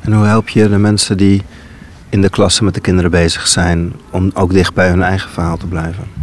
En 0.00 0.12
hoe 0.12 0.24
help 0.24 0.48
je 0.48 0.68
de 0.68 0.78
mensen 0.78 1.16
die 1.16 1.42
in 2.08 2.20
de 2.20 2.30
klasse 2.30 2.64
met 2.64 2.74
de 2.74 2.80
kinderen 2.80 3.10
bezig 3.10 3.46
zijn 3.46 3.92
om 4.10 4.30
ook 4.34 4.52
dicht 4.52 4.74
bij 4.74 4.88
hun 4.88 5.02
eigen 5.02 5.30
verhaal 5.30 5.56
te 5.56 5.66
blijven? 5.66 6.19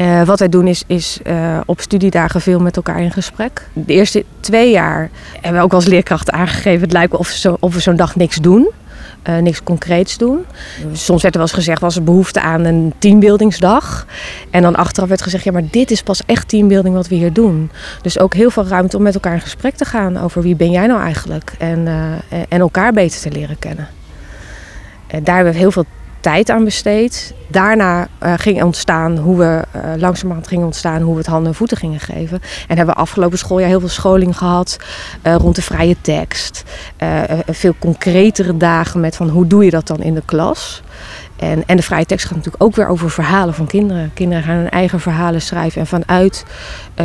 Uh, 0.00 0.22
wat 0.22 0.38
wij 0.38 0.48
doen 0.48 0.66
is, 0.66 0.82
is 0.86 1.18
uh, 1.26 1.60
op 1.66 1.80
studiedagen 1.80 2.40
veel 2.40 2.60
met 2.60 2.76
elkaar 2.76 3.00
in 3.00 3.10
gesprek. 3.10 3.68
De 3.72 3.92
eerste 3.92 4.24
twee 4.40 4.70
jaar 4.70 5.10
hebben 5.32 5.60
we 5.60 5.64
ook 5.64 5.72
als 5.72 5.86
leerkrachten 5.86 6.34
aangegeven... 6.34 6.80
het 6.80 6.92
lijkt 6.92 7.14
of, 7.16 7.46
of 7.60 7.74
we 7.74 7.80
zo'n 7.80 7.96
dag 7.96 8.16
niks 8.16 8.36
doen. 8.36 8.70
eh, 9.22 9.36
niks 9.36 9.62
concreets 9.62 10.18
doen. 10.18 10.44
Soms 10.92 11.22
werd 11.22 11.34
er 11.34 11.40
wel 11.40 11.48
eens 11.48 11.58
gezegd, 11.58 11.80
was 11.80 11.96
er 11.96 12.02
behoefte 12.02 12.40
aan 12.40 12.64
een 12.64 12.92
teambuildingsdag. 12.98 14.06
En 14.50 14.62
dan 14.62 14.76
achteraf 14.76 15.08
werd 15.08 15.22
gezegd, 15.22 15.44
ja, 15.44 15.52
maar 15.52 15.68
dit 15.70 15.90
is 15.90 16.02
pas 16.02 16.22
echt 16.26 16.48
teambuilding 16.48 16.94
wat 16.94 17.08
we 17.08 17.14
hier 17.14 17.32
doen. 17.32 17.70
Dus 18.02 18.18
ook 18.18 18.34
heel 18.34 18.50
veel 18.50 18.66
ruimte 18.66 18.96
om 18.96 19.02
met 19.02 19.14
elkaar 19.14 19.34
in 19.34 19.40
gesprek 19.40 19.74
te 19.74 19.84
gaan 19.84 20.16
over 20.16 20.42
wie 20.42 20.56
ben 20.56 20.70
jij 20.70 20.86
nou 20.86 21.00
eigenlijk. 21.02 21.52
En, 21.58 21.88
en 22.48 22.60
elkaar 22.60 22.92
beter 22.92 23.20
te 23.20 23.30
leren 23.30 23.58
kennen. 23.58 23.88
En 25.06 25.24
daar 25.24 25.34
hebben 25.34 25.52
we 25.52 25.58
heel 25.58 25.72
veel 25.72 25.86
tijd 26.20 26.50
aan 26.50 26.64
besteed. 26.64 27.34
Daarna 27.48 28.08
uh, 28.22 28.32
ging 28.36 28.62
ontstaan 28.62 29.16
hoe 29.16 29.38
we 29.38 29.62
uh, 29.76 29.82
langzamerhand 29.96 30.48
gingen 30.48 30.64
ontstaan 30.64 31.02
hoe 31.02 31.12
we 31.12 31.18
het 31.18 31.28
handen 31.28 31.48
en 31.48 31.54
voeten 31.54 31.76
gingen 31.76 32.00
geven. 32.00 32.40
En 32.68 32.76
hebben 32.76 32.94
we 32.94 33.00
afgelopen 33.00 33.38
schooljaar 33.38 33.68
heel 33.68 33.80
veel 33.80 33.88
scholing 33.88 34.38
gehad 34.38 34.76
uh, 35.22 35.34
rond 35.34 35.54
de 35.56 35.62
vrije 35.62 35.96
tekst. 36.00 36.64
veel 37.46 37.74
concretere 37.78 38.56
dagen 38.56 39.00
met 39.00 39.16
van 39.16 39.28
hoe 39.28 39.46
doe 39.46 39.64
je 39.64 39.70
dat 39.70 39.86
dan 39.86 40.02
in 40.02 40.14
de 40.14 40.22
klas. 40.24 40.82
En, 41.36 41.62
en 41.66 41.76
de 41.76 41.82
vrije 41.82 42.06
tekst 42.06 42.26
gaat 42.26 42.36
natuurlijk 42.36 42.62
ook 42.62 42.74
weer 42.74 42.88
over 42.88 43.10
verhalen 43.10 43.54
van 43.54 43.66
kinderen. 43.66 44.10
Kinderen 44.14 44.44
gaan 44.44 44.56
hun 44.56 44.70
eigen 44.70 45.00
verhalen 45.00 45.42
schrijven 45.42 45.80
en 45.80 45.86
vanuit 45.86 46.44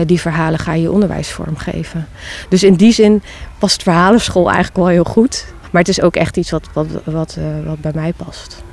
die 0.06 0.22
verhalen 0.22 0.60
ga 0.60 0.74
je 0.74 0.82
je 0.82 0.92
onderwijs 0.92 1.32
vormgeven. 1.32 2.08
Dus 2.50 2.64
in 2.64 2.74
die 2.74 2.92
zin 2.92 3.24
was 3.60 3.74
het 3.74 3.84
verhalenschool 3.84 4.46
eigenlijk 4.46 4.78
wel 4.78 4.88
heel 4.88 5.04
goed. 5.04 5.46
Maar 5.72 5.82
het 5.82 5.90
is 5.90 6.02
ook 6.02 6.16
echt 6.16 6.38
iets 6.38 6.52
wat, 6.52 6.70
wat, 6.74 6.88
wat, 7.04 7.38
wat 7.66 7.80
bij 7.80 7.92
mij 7.94 8.14
past. 8.14 8.64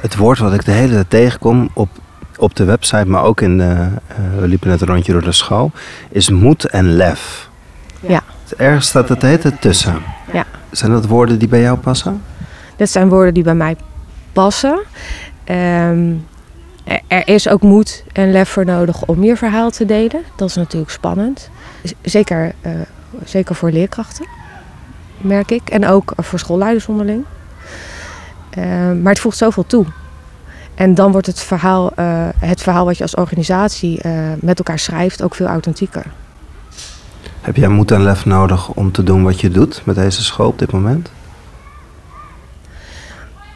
Het 0.00 0.16
woord 0.16 0.38
wat 0.38 0.54
ik 0.54 0.64
de 0.64 0.70
hele 0.70 0.92
tijd 0.92 1.10
tegenkom 1.10 1.68
op, 1.72 1.88
op 2.36 2.56
de 2.56 2.64
website, 2.64 3.06
maar 3.06 3.22
ook 3.22 3.40
in 3.40 3.58
de, 3.58 3.64
uh, 3.64 4.40
we 4.40 4.48
liepen 4.48 4.68
net 4.68 4.80
een 4.80 4.86
rondje 4.86 5.12
door 5.12 5.22
de 5.22 5.32
school, 5.32 5.70
is 6.08 6.30
moed 6.30 6.64
en 6.64 6.96
lef. 6.96 7.48
Ja. 8.00 8.22
Ergens 8.56 8.86
staat 8.86 9.08
het 9.08 9.22
hele 9.22 9.38
tijd 9.38 9.60
tussen. 9.60 10.02
Ja. 10.32 10.44
Zijn 10.70 10.90
dat 10.90 11.06
woorden 11.06 11.38
die 11.38 11.48
bij 11.48 11.60
jou 11.60 11.78
passen? 11.78 12.22
Dat 12.76 12.90
zijn 12.90 13.08
woorden 13.08 13.34
die 13.34 13.42
bij 13.42 13.54
mij 13.54 13.76
passen. 14.32 14.78
Um, 15.48 16.26
er 17.06 17.28
is 17.28 17.48
ook 17.48 17.62
moed 17.62 18.04
en 18.12 18.32
lef 18.32 18.48
voor 18.48 18.64
nodig 18.64 19.04
om 19.04 19.22
je 19.24 19.36
verhaal 19.36 19.70
te 19.70 19.84
delen. 19.84 20.22
Dat 20.36 20.48
is 20.48 20.54
natuurlijk 20.54 20.90
spannend. 20.90 21.50
Zeker, 22.02 22.54
uh, 22.66 22.72
zeker 23.24 23.54
voor 23.54 23.70
leerkrachten, 23.70 24.26
merk 25.16 25.50
ik. 25.50 25.68
En 25.68 25.86
ook 25.86 26.12
voor 26.16 26.38
schoolleiders 26.38 26.86
onderling. 26.86 27.24
Uh, 28.58 28.64
maar 29.02 29.12
het 29.12 29.20
voegt 29.20 29.36
zoveel 29.36 29.66
toe. 29.66 29.86
En 30.74 30.94
dan 30.94 31.12
wordt 31.12 31.26
het 31.26 31.40
verhaal, 31.40 31.92
uh, 31.98 32.28
het 32.38 32.62
verhaal 32.62 32.84
wat 32.84 32.96
je 32.96 33.02
als 33.02 33.14
organisatie 33.14 34.00
uh, 34.06 34.12
met 34.40 34.58
elkaar 34.58 34.78
schrijft 34.78 35.22
ook 35.22 35.34
veel 35.34 35.46
authentieker. 35.46 36.04
Heb 37.40 37.56
jij 37.56 37.68
moed 37.68 37.90
en 37.90 38.02
lef 38.02 38.24
nodig 38.24 38.68
om 38.68 38.92
te 38.92 39.02
doen 39.02 39.22
wat 39.22 39.40
je 39.40 39.50
doet 39.50 39.82
met 39.84 39.94
deze 39.94 40.22
school 40.22 40.48
op 40.48 40.58
dit 40.58 40.72
moment? 40.72 41.10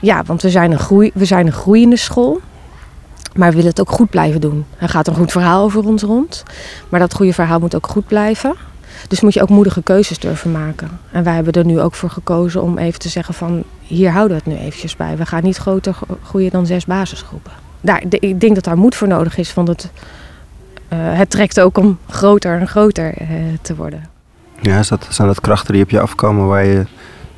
Ja, 0.01 0.23
want 0.25 0.43
we 0.43 0.51
zijn 0.51 0.73
een, 0.73 0.79
groei, 0.79 1.11
we 1.15 1.25
zijn 1.25 1.47
een 1.47 1.53
groeiende 1.53 1.97
school. 1.97 2.41
Maar 3.35 3.49
we 3.49 3.55
willen 3.55 3.71
het 3.71 3.81
ook 3.81 3.91
goed 3.91 4.11
blijven 4.11 4.41
doen. 4.41 4.65
Er 4.79 4.89
gaat 4.89 5.07
een 5.07 5.15
goed 5.15 5.33
verhaal 5.33 5.63
over 5.63 5.87
ons 5.87 6.03
rond. 6.03 6.43
Maar 6.89 7.01
dat 7.01 7.15
goede 7.15 7.33
verhaal 7.33 7.59
moet 7.59 7.75
ook 7.75 7.87
goed 7.87 8.07
blijven. 8.07 8.55
Dus 9.09 9.21
moet 9.21 9.35
je 9.35 9.43
ook 9.43 9.49
moedige 9.49 9.83
keuzes 9.83 10.19
durven 10.19 10.53
maken. 10.53 10.89
En 11.13 11.25
wij 11.25 11.35
hebben 11.35 11.53
er 11.53 11.65
nu 11.65 11.81
ook 11.81 11.95
voor 11.95 12.11
gekozen 12.11 12.63
om 12.63 12.79
even 12.79 12.99
te 12.99 13.09
zeggen 13.09 13.35
van... 13.35 13.65
hier 13.81 14.11
houden 14.11 14.37
we 14.37 14.43
het 14.45 14.59
nu 14.59 14.67
eventjes 14.67 14.97
bij. 14.97 15.17
We 15.17 15.27
gaan 15.27 15.43
niet 15.43 15.57
groter 15.57 15.97
groeien 16.25 16.51
dan 16.51 16.67
zes 16.67 16.85
basisgroepen. 16.85 17.53
Daar, 17.81 18.03
ik 18.09 18.41
denk 18.41 18.55
dat 18.55 18.65
daar 18.65 18.79
moed 18.79 18.95
voor 18.95 19.09
nodig 19.09 19.39
is. 19.39 19.55
Want 19.55 19.69
het, 19.69 19.91
uh, 20.93 20.99
het 21.01 21.31
trekt 21.31 21.61
ook 21.61 21.79
om 21.79 21.99
groter 22.09 22.61
en 22.61 22.69
groter 22.69 23.15
uh, 23.21 23.27
te 23.63 23.75
worden. 23.75 24.05
Ja, 24.61 24.79
is 24.79 24.89
dat, 24.89 25.07
zijn 25.11 25.29
dat 25.29 25.41
krachten 25.41 25.73
die 25.73 25.83
op 25.83 25.91
je 25.91 26.01
afkomen 26.01 26.47
waar 26.47 26.65
je 26.65 26.87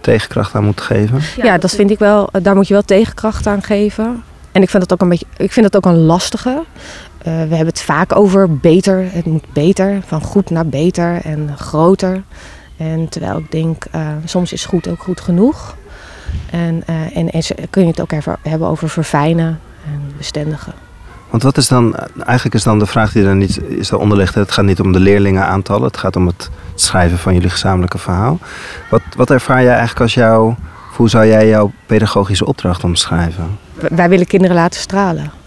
tegenkracht 0.00 0.55
aan 0.55 0.64
moet 0.64 0.81
geven? 0.81 1.21
Ja, 1.37 1.45
ja 1.45 1.59
dat 1.59 1.71
vind 1.71 1.90
ik 1.90 1.99
wel. 1.99 2.29
Daar 2.43 2.55
moet 2.55 2.69
je 2.69 2.75
wel 2.75 2.83
tegenkracht 2.83 3.47
aan 3.47 3.62
geven. 3.62 4.23
En 4.52 4.62
ik 4.62 4.71
vind 4.71 4.83
dat 4.88 4.93
ook 4.93 5.00
een 5.00 5.09
beetje, 5.09 5.26
ik 5.37 5.52
vind 5.52 5.73
dat 5.73 5.85
ook 5.85 5.93
een 5.93 6.00
lastige. 6.00 6.62
Uh, 7.21 7.25
we 7.25 7.31
hebben 7.31 7.67
het 7.67 7.83
vaak 7.83 8.17
over 8.17 8.57
beter, 8.57 9.05
het 9.12 9.27
moet 9.27 9.53
beter, 9.53 10.00
van 10.07 10.23
goed 10.23 10.50
naar 10.50 10.67
beter 10.67 11.21
en 11.25 11.57
groter. 11.59 12.23
En 12.77 13.09
terwijl 13.09 13.39
ik 13.39 13.50
denk, 13.50 13.85
uh, 13.95 14.00
soms 14.25 14.53
is 14.53 14.65
goed 14.65 14.89
ook 14.89 15.03
goed 15.03 15.21
genoeg. 15.21 15.77
En, 16.50 16.83
uh, 16.91 17.17
en, 17.17 17.31
en 17.31 17.43
kun 17.71 17.83
je 17.83 17.89
het 17.89 18.00
ook 18.00 18.12
even 18.12 18.37
hebben 18.43 18.69
over 18.69 18.89
verfijnen 18.89 19.61
en 19.85 20.12
bestendigen. 20.17 20.73
Want 21.31 21.43
wat 21.43 21.57
is 21.57 21.69
dan, 21.69 21.97
eigenlijk 22.25 22.55
is 22.55 22.62
dan 22.62 22.79
de 22.79 22.87
vraag 22.87 23.12
die 23.12 23.25
er 23.25 23.37
niet 23.37 23.61
is 23.62 23.89
daaronder 23.89 24.19
ligt. 24.19 24.35
Het 24.35 24.53
gaat 24.53 24.65
niet 24.65 24.81
om 24.81 24.93
de 24.93 25.00
leerlingen 25.00 25.47
aantallen, 25.47 25.87
het 25.87 25.97
gaat 25.97 26.17
om 26.17 26.27
het 26.27 26.50
schrijven 26.75 27.19
van 27.19 27.35
jullie 27.35 27.50
gezamenlijke 27.50 27.99
verhaal. 27.99 28.39
Wat, 28.91 29.03
wat 29.17 29.31
ervaar 29.31 29.62
jij 29.62 29.71
eigenlijk 29.71 30.00
als 30.00 30.15
jouw, 30.15 30.57
hoe 30.97 31.09
zou 31.09 31.27
jij 31.27 31.49
jouw 31.49 31.73
pedagogische 31.87 32.47
opdracht 32.47 32.85
omschrijven? 32.85 33.59
Wij 33.75 34.09
willen 34.09 34.27
kinderen 34.27 34.57
laten 34.57 34.81
stralen. 34.81 35.40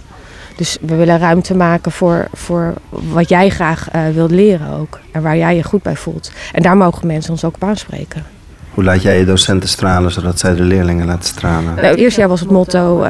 Dus 0.63 0.77
we 0.81 0.95
willen 0.95 1.19
ruimte 1.19 1.55
maken 1.55 1.91
voor, 1.91 2.27
voor 2.33 2.73
wat 2.89 3.29
jij 3.29 3.49
graag 3.49 3.87
uh, 3.95 4.01
wilt 4.13 4.31
leren 4.31 4.69
ook. 4.69 4.99
En 5.11 5.21
waar 5.21 5.37
jij 5.37 5.55
je 5.55 5.63
goed 5.63 5.83
bij 5.83 5.95
voelt. 5.95 6.31
En 6.51 6.61
daar 6.61 6.77
mogen 6.77 7.07
mensen 7.07 7.31
ons 7.31 7.43
ook 7.43 7.55
op 7.55 7.63
aanspreken. 7.63 8.25
Hoe 8.73 8.83
laat 8.83 9.01
jij 9.01 9.19
je 9.19 9.25
docenten 9.25 9.69
stralen 9.69 10.11
zodat 10.11 10.39
zij 10.39 10.55
de 10.55 10.63
leerlingen 10.63 11.05
laten 11.05 11.23
stralen? 11.23 11.75
Nou, 11.75 11.87
het 11.87 11.97
eerste 11.97 12.19
jaar 12.19 12.29
was 12.29 12.39
het 12.39 12.51
motto 12.51 13.03
uh, 13.03 13.09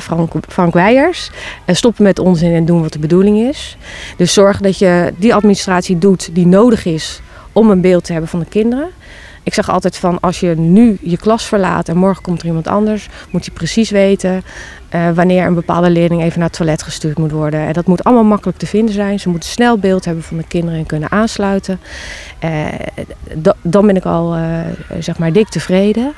Frank, 0.00 0.32
Frank 0.48 0.74
Weijers. 0.74 1.30
Uh, 1.66 1.74
stoppen 1.74 2.02
met 2.02 2.18
onzin 2.18 2.52
en 2.52 2.64
doen 2.64 2.82
wat 2.82 2.92
de 2.92 2.98
bedoeling 2.98 3.38
is. 3.38 3.76
Dus 4.16 4.32
zorg 4.32 4.60
dat 4.60 4.78
je 4.78 5.12
die 5.16 5.34
administratie 5.34 5.98
doet 5.98 6.30
die 6.32 6.46
nodig 6.46 6.84
is 6.84 7.20
om 7.52 7.70
een 7.70 7.80
beeld 7.80 8.04
te 8.04 8.12
hebben 8.12 8.30
van 8.30 8.40
de 8.40 8.46
kinderen. 8.46 8.88
Ik 9.46 9.54
zeg 9.54 9.70
altijd 9.70 9.96
van 9.96 10.20
als 10.20 10.40
je 10.40 10.54
nu 10.56 10.98
je 11.00 11.16
klas 11.16 11.44
verlaat 11.44 11.88
en 11.88 11.96
morgen 11.96 12.22
komt 12.22 12.40
er 12.40 12.46
iemand 12.46 12.66
anders, 12.66 13.08
moet 13.30 13.44
je 13.44 13.50
precies 13.50 13.90
weten 13.90 14.42
uh, 14.94 15.10
wanneer 15.10 15.46
een 15.46 15.54
bepaalde 15.54 15.90
leerling 15.90 16.22
even 16.22 16.38
naar 16.38 16.48
het 16.48 16.56
toilet 16.56 16.82
gestuurd 16.82 17.18
moet 17.18 17.30
worden. 17.30 17.60
En 17.60 17.72
dat 17.72 17.86
moet 17.86 18.04
allemaal 18.04 18.24
makkelijk 18.24 18.58
te 18.58 18.66
vinden 18.66 18.94
zijn. 18.94 19.20
Ze 19.20 19.28
moeten 19.28 19.48
snel 19.48 19.78
beeld 19.78 20.04
hebben 20.04 20.24
van 20.24 20.36
de 20.36 20.46
kinderen 20.48 20.78
en 20.78 20.86
kunnen 20.86 21.10
aansluiten. 21.10 21.80
Uh, 22.44 22.66
dan 23.62 23.86
ben 23.86 23.96
ik 23.96 24.04
al 24.04 24.36
uh, 24.36 24.60
zeg 24.98 25.18
maar 25.18 25.32
dik 25.32 25.48
tevreden. 25.48 26.12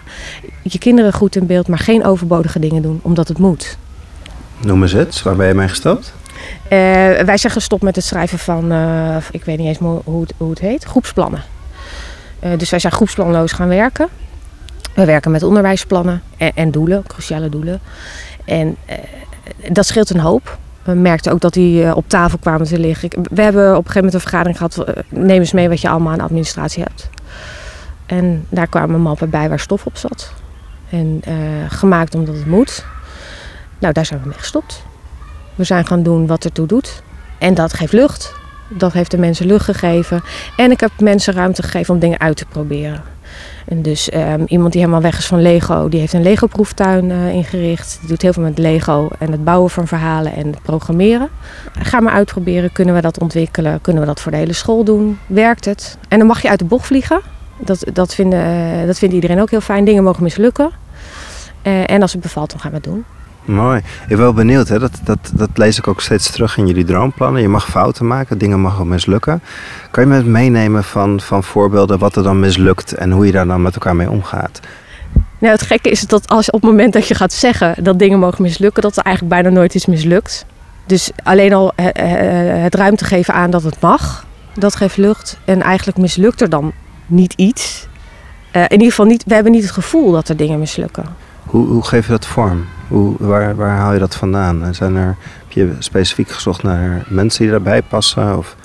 Je 0.63 0.79
kinderen 0.79 1.13
goed 1.13 1.37
in 1.37 1.47
beeld, 1.47 1.69
maar 1.69 1.79
geen 1.79 2.05
overbodige 2.05 2.59
dingen 2.59 2.83
doen, 2.83 3.01
omdat 3.03 3.29
het 3.29 3.39
moet. 3.39 3.79
Noem 4.61 4.83
eens 4.83 4.93
het, 4.93 5.23
waar 5.23 5.37
ben 5.37 5.49
je 5.49 5.55
mee 5.55 5.69
gestopt? 5.69 6.15
wij 6.69 7.37
zijn 7.37 7.53
gestopt 7.53 7.83
met 7.83 7.97
het 7.97 8.05
schrijven 8.05 8.39
van, 8.39 8.73
ik 9.31 9.45
weet 9.45 9.59
niet 9.59 9.67
eens 9.67 9.79
hoe 10.05 10.21
het, 10.21 10.33
hoe 10.37 10.51
het 10.51 10.59
heet, 10.59 10.85
groepsplannen. 10.85 11.43
Dus 12.57 12.71
wij 12.71 12.79
zijn 12.79 12.93
groepsplanloos 12.93 13.53
gaan 13.53 13.69
werken. 13.69 14.09
We 14.95 15.05
werken 15.05 15.31
met 15.31 15.43
onderwijsplannen 15.43 16.23
en, 16.37 16.53
en 16.55 16.71
doelen, 16.71 17.03
cruciale 17.07 17.49
doelen. 17.49 17.81
En 18.45 18.77
uh, 18.91 18.95
dat 19.73 19.87
scheelt 19.87 20.11
een 20.11 20.21
hoop. 20.21 20.59
We 20.83 20.95
merkten 20.95 21.33
ook 21.33 21.41
dat 21.41 21.53
die 21.53 21.83
uh, 21.83 21.97
op 21.97 22.09
tafel 22.09 22.39
kwamen 22.39 22.67
te 22.67 22.79
liggen. 22.79 23.09
We 23.31 23.43
hebben 23.43 23.71
op 23.71 23.85
een 23.85 23.91
gegeven 23.91 23.95
moment 23.95 24.15
een 24.15 24.21
vergadering 24.21 24.57
gehad. 24.57 25.05
Neem 25.09 25.39
eens 25.39 25.53
mee 25.53 25.69
wat 25.69 25.81
je 25.81 25.89
allemaal 25.89 26.13
aan 26.13 26.21
administratie 26.21 26.83
hebt. 26.83 27.11
En 28.07 28.47
daar 28.49 28.67
kwamen 28.67 29.01
mappen 29.01 29.31
bij 29.31 29.49
waar 29.49 29.61
stof 29.61 29.87
op 29.87 29.97
zat. 29.97 30.33
En 30.91 31.23
gemaakt 31.69 32.15
omdat 32.15 32.35
het 32.35 32.47
moet. 32.47 32.85
Nou, 33.79 33.93
daar 33.93 34.07
zijn 34.07 34.21
we 34.23 34.29
mee 34.29 34.39
gestopt. 34.39 34.83
We 35.55 35.65
zijn 35.65 35.87
gaan 35.87 36.03
doen 36.03 36.27
wat 36.27 36.45
ertoe 36.45 36.67
doet. 36.67 37.03
En 37.39 37.55
dat 37.55 37.73
geeft 37.73 37.93
lucht. 37.93 38.38
Dat 38.69 38.93
heeft 38.93 39.11
de 39.11 39.19
mensen 39.19 39.47
lucht 39.47 39.65
gegeven. 39.65 40.23
En 40.57 40.71
ik 40.71 40.81
heb 40.81 40.91
mensen 41.01 41.35
ruimte 41.35 41.63
gegeven 41.63 41.95
om 41.95 42.01
dingen 42.01 42.21
uit 42.21 42.37
te 42.37 42.47
proberen. 42.47 43.03
En 43.67 43.83
dus 43.83 44.15
um, 44.15 44.45
iemand 44.47 44.73
die 44.73 44.81
helemaal 44.81 45.03
weg 45.03 45.19
is 45.19 45.27
van 45.27 45.43
Lego, 45.43 45.89
die 45.89 46.01
heeft 46.01 46.13
een 46.13 46.23
Lego-proeftuin 46.23 47.11
uh, 47.11 47.33
ingericht. 47.33 47.97
Die 48.01 48.09
doet 48.09 48.23
heel 48.23 48.33
veel 48.33 48.43
met 48.43 48.59
Lego 48.59 49.09
en 49.19 49.31
het 49.31 49.45
bouwen 49.45 49.71
van 49.71 49.87
verhalen 49.87 50.33
en 50.33 50.47
het 50.47 50.63
programmeren. 50.63 51.29
Ga 51.79 52.01
maar 52.01 52.13
uitproberen, 52.13 52.73
kunnen 52.73 52.95
we 52.95 53.01
dat 53.01 53.21
ontwikkelen? 53.21 53.81
Kunnen 53.81 54.03
we 54.03 54.09
dat 54.09 54.21
voor 54.21 54.33
de 54.33 54.39
hele 54.39 54.53
school 54.53 54.85
doen? 54.85 55.19
Werkt 55.27 55.65
het? 55.65 55.99
En 56.09 56.19
dan 56.19 56.27
mag 56.27 56.43
je 56.43 56.49
uit 56.49 56.59
de 56.59 56.65
bocht 56.65 56.87
vliegen. 56.87 57.21
Dat, 57.57 57.85
dat, 57.93 58.15
vinden, 58.15 58.41
uh, 58.81 58.87
dat 58.87 58.99
vindt 58.99 59.15
iedereen 59.15 59.41
ook 59.41 59.51
heel 59.51 59.61
fijn. 59.61 59.85
Dingen 59.85 60.05
mogen 60.05 60.23
mislukken. 60.23 60.71
Uh, 61.63 61.91
en 61.91 62.03
als 62.03 62.13
het 62.13 62.21
bevalt, 62.21 62.51
dan 62.51 62.61
gaan 62.61 62.71
we 62.71 62.77
het 62.77 62.85
doen. 62.85 63.05
Mooi. 63.49 63.79
Ik 63.79 64.09
ben 64.09 64.19
wel 64.19 64.33
benieuwd, 64.33 64.69
hè? 64.69 64.79
Dat, 64.79 65.01
dat, 65.05 65.19
dat 65.33 65.49
lees 65.55 65.79
ik 65.79 65.89
ook 65.89 66.01
steeds 66.01 66.31
terug 66.31 66.57
in 66.57 66.67
jullie 66.67 66.85
droomplannen. 66.85 67.43
Je 67.43 67.49
mag 67.49 67.69
fouten 67.69 68.07
maken, 68.07 68.39
dingen 68.39 68.61
mogen 68.61 68.89
mislukken. 68.89 69.43
Kan 69.91 70.03
je 70.03 70.09
me 70.09 70.23
meenemen 70.23 70.85
van, 70.85 71.21
van 71.21 71.45
voorbeelden 71.45 71.99
wat 71.99 72.17
er 72.17 72.23
dan 72.23 72.41
mislukt 72.41 72.93
en 72.93 73.11
hoe 73.11 73.27
je 73.27 73.33
daar 73.33 73.47
dan 73.47 73.63
met 73.63 73.75
elkaar 73.75 73.97
mee 73.97 74.11
omgaat? 74.11 74.61
Nou, 75.39 75.53
het 75.53 75.63
gekke 75.63 75.91
is 75.91 76.01
dat 76.01 76.29
als 76.29 76.51
op 76.51 76.61
het 76.61 76.71
moment 76.71 76.93
dat 76.93 77.09
je 77.09 77.15
gaat 77.15 77.33
zeggen 77.33 77.85
dat 77.85 77.99
dingen 77.99 78.19
mogen 78.19 78.43
mislukken, 78.43 78.83
dat 78.83 78.97
er 78.97 79.03
eigenlijk 79.03 79.35
bijna 79.35 79.59
nooit 79.59 79.75
iets 79.75 79.87
mislukt. 79.87 80.47
Dus 80.87 81.11
alleen 81.23 81.53
al 81.53 81.73
het 81.77 82.75
ruimte 82.75 83.05
geven 83.05 83.35
aan 83.35 83.51
dat 83.51 83.63
het 83.63 83.81
mag, 83.81 84.27
dat 84.55 84.77
geeft 84.77 84.97
lucht. 84.97 85.39
En 85.45 85.63
eigenlijk 85.63 85.99
mislukt 85.99 86.41
er 86.41 86.49
dan 86.49 86.73
niet 87.07 87.33
iets. 87.33 87.87
Uh, 88.53 88.63
in 88.63 88.71
ieder 88.71 88.89
geval 88.89 89.07
niet, 89.07 89.25
we 89.27 89.35
hebben 89.35 89.53
niet 89.53 89.63
het 89.63 89.73
gevoel 89.73 90.13
dat 90.13 90.29
er 90.29 90.37
dingen 90.37 90.59
mislukken. 90.59 91.05
Hoe, 91.45 91.67
hoe 91.67 91.85
geef 91.85 92.07
je 92.07 92.13
dat 92.13 92.27
vorm? 92.27 92.67
Hoe, 92.89 93.15
waar, 93.19 93.57
waar 93.57 93.77
haal 93.77 93.93
je 93.93 93.99
dat 93.99 94.15
vandaan? 94.15 94.75
Zijn 94.75 94.97
er, 94.97 95.17
heb 95.39 95.53
je 95.53 95.73
specifiek 95.79 96.29
gezocht 96.31 96.63
naar 96.63 97.05
mensen 97.09 97.43
die 97.43 97.51
daarbij 97.51 97.83
passen? 97.83 98.39
Of 98.39 98.57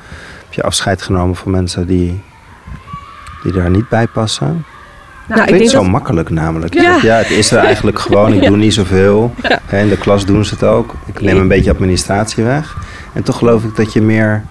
heb 0.43 0.53
je 0.53 0.63
afscheid 0.63 1.01
genomen 1.01 1.35
van 1.35 1.51
mensen 1.51 1.87
die, 1.87 2.21
die 3.43 3.51
daar 3.51 3.69
niet 3.69 3.89
bij 3.89 4.07
passen? 4.07 4.65
Nou, 5.27 5.41
het 5.41 5.49
klinkt 5.49 5.69
zo 5.69 5.83
makkelijk 5.83 6.29
namelijk. 6.29 6.73
Ja. 6.73 6.99
ja, 7.01 7.15
het 7.15 7.29
is 7.29 7.51
er 7.51 7.57
eigenlijk 7.57 7.99
gewoon. 8.05 8.33
Ik 8.33 8.41
Ja. 8.41 8.47
doe 8.47 8.57
niet 8.57 8.73
zoveel. 8.73 9.33
Ja. 9.69 9.77
In 9.77 9.89
de 9.89 9.97
klas 9.97 10.25
doen 10.25 10.45
ze 10.45 10.53
het 10.53 10.63
ook. 10.63 10.93
Ik 11.05 11.21
neem 11.21 11.37
een 11.37 11.47
beetje 11.47 11.71
administratie 11.71 12.43
weg. 12.43 12.77
En 13.13 13.23
toch 13.23 13.37
geloof 13.37 13.63
ik 13.63 13.75
dat 13.75 13.93
je 13.93 14.01
meer 14.01 14.43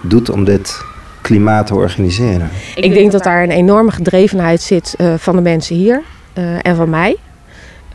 doet 0.00 0.30
om 0.30 0.44
dit 0.44 0.84
klimaat 1.20 1.66
te 1.66 1.74
organiseren. 1.74 2.48
Ik 2.74 2.92
denk 2.92 3.12
dat 3.12 3.22
daar 3.22 3.42
een 3.42 3.50
enorme 3.50 3.90
gedrevenheid 3.90 4.60
zit 4.62 4.94
eh, 4.98 5.14
van 5.16 5.36
de 5.36 5.42
mensen 5.42 5.76
hier 5.76 6.02
eh, 6.32 6.44
en 6.66 6.76
van 6.76 6.90
mij. 6.90 7.16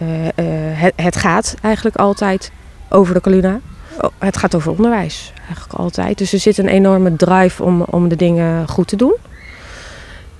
Eh, 0.01 0.27
eh, 0.27 0.79
het, 0.79 0.93
het 0.95 1.15
gaat 1.15 1.55
eigenlijk 1.61 1.95
altijd 1.95 2.51
over 2.89 3.13
de 3.13 3.21
Caluna. 3.21 3.59
Oh, 4.01 4.09
het 4.17 4.37
gaat 4.37 4.55
over 4.55 4.71
onderwijs, 4.71 5.33
eigenlijk 5.47 5.73
altijd. 5.73 6.17
Dus 6.17 6.33
er 6.33 6.39
zit 6.39 6.57
een 6.57 6.67
enorme 6.67 7.15
drive 7.15 7.63
om, 7.63 7.81
om 7.81 8.07
de 8.07 8.15
dingen 8.15 8.67
goed 8.67 8.87
te 8.87 8.95
doen. 8.95 9.15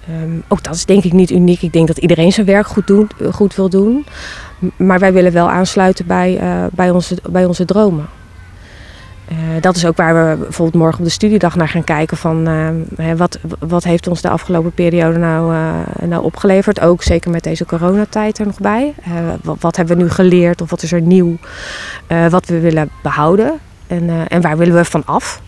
Ehm, 0.07 0.39
ook 0.47 0.63
dat 0.63 0.75
is 0.75 0.85
denk 0.85 1.03
ik 1.03 1.13
niet 1.13 1.29
uniek. 1.31 1.61
Ik 1.61 1.73
denk 1.73 1.87
dat 1.87 1.97
iedereen 1.97 2.31
zijn 2.31 2.45
werk 2.45 2.67
goed, 2.67 2.91
goed 3.31 3.55
wil 3.55 3.69
doen. 3.69 4.05
Maar 4.75 4.99
wij 4.99 5.13
willen 5.13 5.31
wel 5.31 5.49
aansluiten 5.49 6.05
bij, 6.05 6.37
eh, 6.37 6.65
bij, 6.71 6.89
onze, 6.89 7.17
bij 7.29 7.45
onze 7.45 7.65
dromen. 7.65 8.05
Eh, 9.31 9.37
dat 9.61 9.75
is 9.75 9.85
ook 9.85 9.97
waar 9.97 10.13
we 10.13 10.37
bijvoorbeeld 10.37 10.83
morgen 10.83 10.99
op 10.99 11.05
de 11.05 11.11
studiedag 11.11 11.55
naar 11.55 11.67
gaan 11.67 11.83
kijken 11.83 12.17
van 12.17 12.47
eh, 12.47 13.05
hè, 13.05 13.15
wat, 13.15 13.39
wat 13.59 13.83
heeft 13.83 14.07
ons 14.07 14.21
de 14.21 14.29
afgelopen 14.29 14.71
periode 14.71 15.17
nou, 15.17 15.53
eh, 15.55 16.07
nou 16.07 16.23
opgeleverd. 16.23 16.81
Ook 16.81 17.03
zeker 17.03 17.31
met 17.31 17.43
deze 17.43 17.65
coronatijd 17.65 18.39
er 18.39 18.45
nog 18.45 18.59
bij. 18.59 18.93
Eh, 19.03 19.11
wat, 19.41 19.57
wat 19.59 19.75
hebben 19.75 19.97
we 19.97 20.03
nu 20.03 20.09
geleerd 20.09 20.61
of 20.61 20.69
wat 20.69 20.83
is 20.83 20.91
er 20.91 21.01
nieuw 21.01 21.37
wat 22.29 22.45
we 22.45 22.59
willen 22.59 22.89
behouden 23.03 23.53
en, 23.87 24.09
en 24.27 24.41
waar 24.41 24.57
willen 24.57 24.75
we 24.75 24.85
van 24.85 25.05
af. 25.05 25.41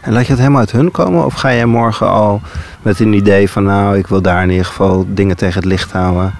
En 0.00 0.12
laat 0.12 0.24
je 0.24 0.30
het 0.30 0.38
helemaal 0.38 0.60
uit 0.60 0.72
hun 0.72 0.90
komen? 0.90 1.24
Of 1.24 1.34
ga 1.34 1.48
je 1.48 1.66
morgen 1.66 2.10
al 2.10 2.40
met 2.82 3.00
een 3.00 3.12
idee 3.12 3.50
van... 3.50 3.64
nou, 3.64 3.96
ik 3.96 4.06
wil 4.06 4.22
daar 4.22 4.42
in 4.42 4.50
ieder 4.50 4.64
geval 4.64 5.04
dingen 5.08 5.36
tegen 5.36 5.54
het 5.54 5.64
licht 5.64 5.92
houden? 5.92 6.34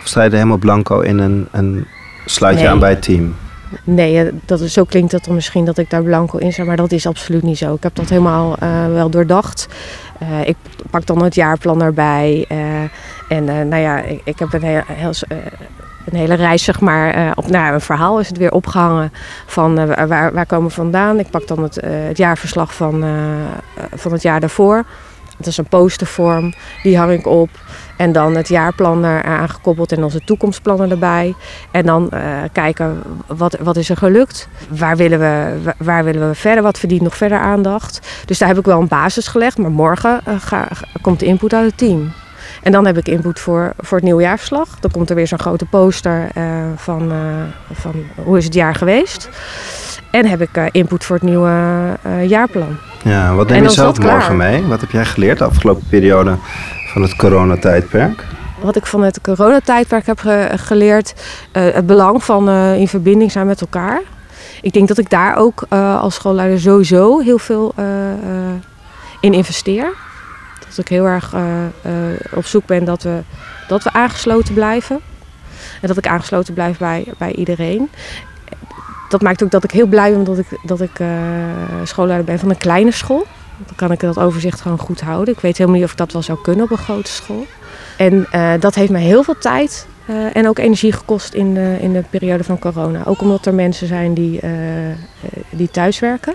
Of 0.00 0.06
sta 0.06 0.22
je 0.22 0.28
er 0.28 0.34
helemaal 0.34 0.56
blanco 0.56 1.00
in 1.00 1.20
en, 1.20 1.48
en 1.50 1.86
sluit 2.24 2.56
je 2.56 2.62
Nee. 2.62 2.72
aan 2.72 2.78
bij 2.78 2.90
het 2.90 3.02
team? 3.02 3.34
Nee, 3.84 4.24
eh, 4.24 4.32
dat 4.44 4.60
zo 4.60 4.84
klinkt 4.84 5.24
dan 5.24 5.34
misschien 5.34 5.64
dat 5.64 5.78
ik 5.78 5.90
daar 5.90 6.02
blanco 6.02 6.38
in 6.38 6.52
sta, 6.52 6.64
maar 6.64 6.76
dat 6.76 6.92
is 6.92 7.06
absoluut 7.06 7.42
niet 7.42 7.58
zo. 7.58 7.74
Ik 7.74 7.82
heb 7.82 7.94
dat 7.94 8.08
helemaal 8.08 8.56
eh, 8.58 8.86
wel 8.86 9.10
doordacht. 9.10 9.68
Eh, 10.18 10.48
ik 10.48 10.56
pak 10.90 11.06
dan 11.06 11.22
het 11.22 11.34
jaarplan 11.34 11.82
erbij. 11.82 12.46
en 13.28 13.44
nou 13.44 13.76
ja, 13.76 14.02
ik, 14.24 14.38
heb 14.38 14.52
een, 14.52 14.62
heel, 14.62 15.12
een 16.04 16.16
hele 16.16 16.34
reis, 16.34 16.64
zeg 16.64 16.80
maar, 16.80 17.32
op 17.34 17.44
een 17.54 17.80
verhaal 17.80 18.20
is 18.20 18.28
het 18.28 18.36
weer 18.36 18.52
opgehangen 18.52 19.12
van 19.46 19.96
waar- 19.96 20.32
waar, 20.32 20.46
komen 20.46 20.68
we 20.68 20.74
vandaan. 20.74 21.18
Ik 21.18 21.30
pak 21.30 21.46
dan 21.46 21.62
het, 21.62 21.78
het 21.84 22.16
jaarverslag 22.16 22.74
van, 22.74 23.04
van 23.94 24.12
het 24.12 24.22
jaar 24.22 24.40
daarvoor. 24.40 24.84
Het 25.40 25.48
is 25.48 25.56
een 25.56 25.68
postervorm, 25.68 26.52
die 26.82 26.98
hang 26.98 27.12
ik 27.12 27.26
op. 27.26 27.48
En 27.96 28.12
dan 28.12 28.36
het 28.36 28.48
jaarplan 28.48 29.04
eraan 29.04 29.48
gekoppeld 29.48 29.92
en 29.92 30.04
onze 30.04 30.24
toekomstplannen 30.24 30.90
erbij. 30.90 31.34
En 31.70 31.86
dan 31.86 32.10
eh, 32.10 32.22
kijken 32.52 33.02
wat, 33.26 33.56
wat 33.60 33.76
is 33.76 33.90
er 33.90 33.96
gelukt, 33.96 34.48
waar 34.68 34.96
willen, 34.96 35.18
we, 35.18 35.58
wa- 35.62 35.74
waar 35.78 36.04
willen 36.04 36.28
we 36.28 36.34
verder, 36.34 36.62
wat 36.62 36.78
verdient 36.78 37.02
nog 37.02 37.16
verder 37.16 37.38
aandacht. 37.38 38.00
Dus 38.26 38.38
daar 38.38 38.48
heb 38.48 38.58
ik 38.58 38.64
wel 38.64 38.80
een 38.80 38.88
basis 38.88 39.28
gelegd, 39.28 39.58
maar 39.58 39.70
morgen 39.70 40.20
eh, 40.24 40.62
komt 41.00 41.20
de 41.20 41.26
input 41.26 41.54
uit 41.54 41.66
het 41.66 41.78
team. 41.78 42.12
En 42.62 42.72
dan 42.72 42.86
heb 42.86 42.98
ik 42.98 43.08
input 43.08 43.40
voor, 43.40 43.72
voor 43.78 43.96
het 43.96 44.06
nieuwe 44.06 44.22
jaarverslag. 44.22 44.80
Dan 44.80 44.90
komt 44.90 45.10
er 45.10 45.16
weer 45.16 45.26
zo'n 45.26 45.38
grote 45.38 45.64
poster 45.66 46.28
eh, 46.34 46.44
van, 46.76 47.12
van 47.72 47.94
hoe 48.24 48.38
is 48.38 48.44
het 48.44 48.54
jaar 48.54 48.74
geweest. 48.74 49.28
En 50.10 50.26
heb 50.26 50.40
ik 50.40 50.56
eh, 50.56 50.64
input 50.70 51.04
voor 51.04 51.16
het 51.16 51.24
nieuwe 51.24 51.50
eh, 52.02 52.28
jaarplan. 52.28 52.76
Ja, 53.04 53.34
wat 53.34 53.48
neem 53.48 53.62
je 53.62 53.68
zelf 53.68 53.98
klaar. 53.98 54.12
morgen 54.12 54.36
mee? 54.36 54.62
Wat 54.66 54.80
heb 54.80 54.90
jij 54.90 55.04
geleerd 55.04 55.38
de 55.38 55.44
afgelopen 55.44 55.84
periode 55.88 56.36
van 56.92 57.02
het 57.02 57.16
coronatijdperk? 57.16 58.24
Wat 58.60 58.76
ik 58.76 58.86
van 58.86 59.02
het 59.02 59.20
coronatijdperk 59.20 60.06
heb 60.06 60.18
ge- 60.18 60.50
geleerd, 60.56 61.14
eh, 61.52 61.62
het 61.72 61.86
belang 61.86 62.24
van 62.24 62.48
in 62.50 62.88
verbinding 62.88 63.32
zijn 63.32 63.46
met 63.46 63.60
elkaar. 63.60 64.00
Ik 64.62 64.72
denk 64.72 64.88
dat 64.88 64.98
ik 64.98 65.10
daar 65.10 65.36
ook 65.36 65.62
als 66.00 66.14
schoolleider 66.14 66.60
sowieso 66.60 67.18
heel 67.18 67.38
veel 67.38 67.74
in 69.20 69.32
investeer. 69.34 69.92
Dat 70.68 70.78
ik 70.78 70.88
heel 70.88 71.04
erg 71.06 71.34
op 72.34 72.46
zoek 72.46 72.66
ben 72.66 72.84
dat 72.84 73.02
we, 73.02 73.18
dat 73.68 73.82
we 73.82 73.92
aangesloten 73.92 74.54
blijven. 74.54 75.00
En 75.80 75.88
dat 75.88 75.96
ik 75.96 76.06
aangesloten 76.06 76.54
blijf 76.54 76.78
bij, 76.78 77.04
bij 77.18 77.32
iedereen. 77.34 77.90
Dat 79.10 79.22
maakt 79.22 79.42
ook 79.42 79.50
dat 79.50 79.64
ik 79.64 79.70
heel 79.70 79.86
blij 79.86 80.10
ben 80.10 80.24
dat 80.24 80.38
ik, 80.38 80.46
dat 80.62 80.80
ik 80.80 80.98
eh, 80.98 81.08
schoolleider 81.84 82.26
ben 82.26 82.38
van 82.38 82.50
een 82.50 82.56
kleine 82.56 82.90
school. 82.90 83.26
Dan 83.66 83.74
kan 83.76 83.92
ik 83.92 84.00
dat 84.00 84.18
overzicht 84.18 84.60
gewoon 84.60 84.78
goed 84.78 85.00
houden. 85.00 85.34
Ik 85.34 85.40
weet 85.40 85.56
helemaal 85.56 85.78
niet 85.78 85.86
of 85.86 85.92
ik 85.92 85.98
dat 85.98 86.12
wel 86.12 86.22
zou 86.22 86.38
kunnen 86.42 86.64
op 86.64 86.70
een 86.70 86.78
grote 86.78 87.10
school. 87.10 87.46
En 87.96 88.26
eh, 88.30 88.52
dat 88.60 88.74
heeft 88.74 88.90
mij 88.90 89.02
heel 89.02 89.22
veel 89.22 89.38
tijd 89.38 89.86
eh, 90.06 90.36
en 90.36 90.48
ook 90.48 90.58
energie 90.58 90.92
gekost 90.92 91.34
in 91.34 91.54
de, 91.54 91.76
in 91.80 91.92
de 91.92 92.04
periode 92.10 92.44
van 92.44 92.58
corona. 92.58 93.02
Ook 93.04 93.20
omdat 93.20 93.46
er 93.46 93.54
mensen 93.54 93.86
zijn 93.86 94.14
die, 94.14 94.40
die 95.50 95.70
thuiswerken 95.70 96.34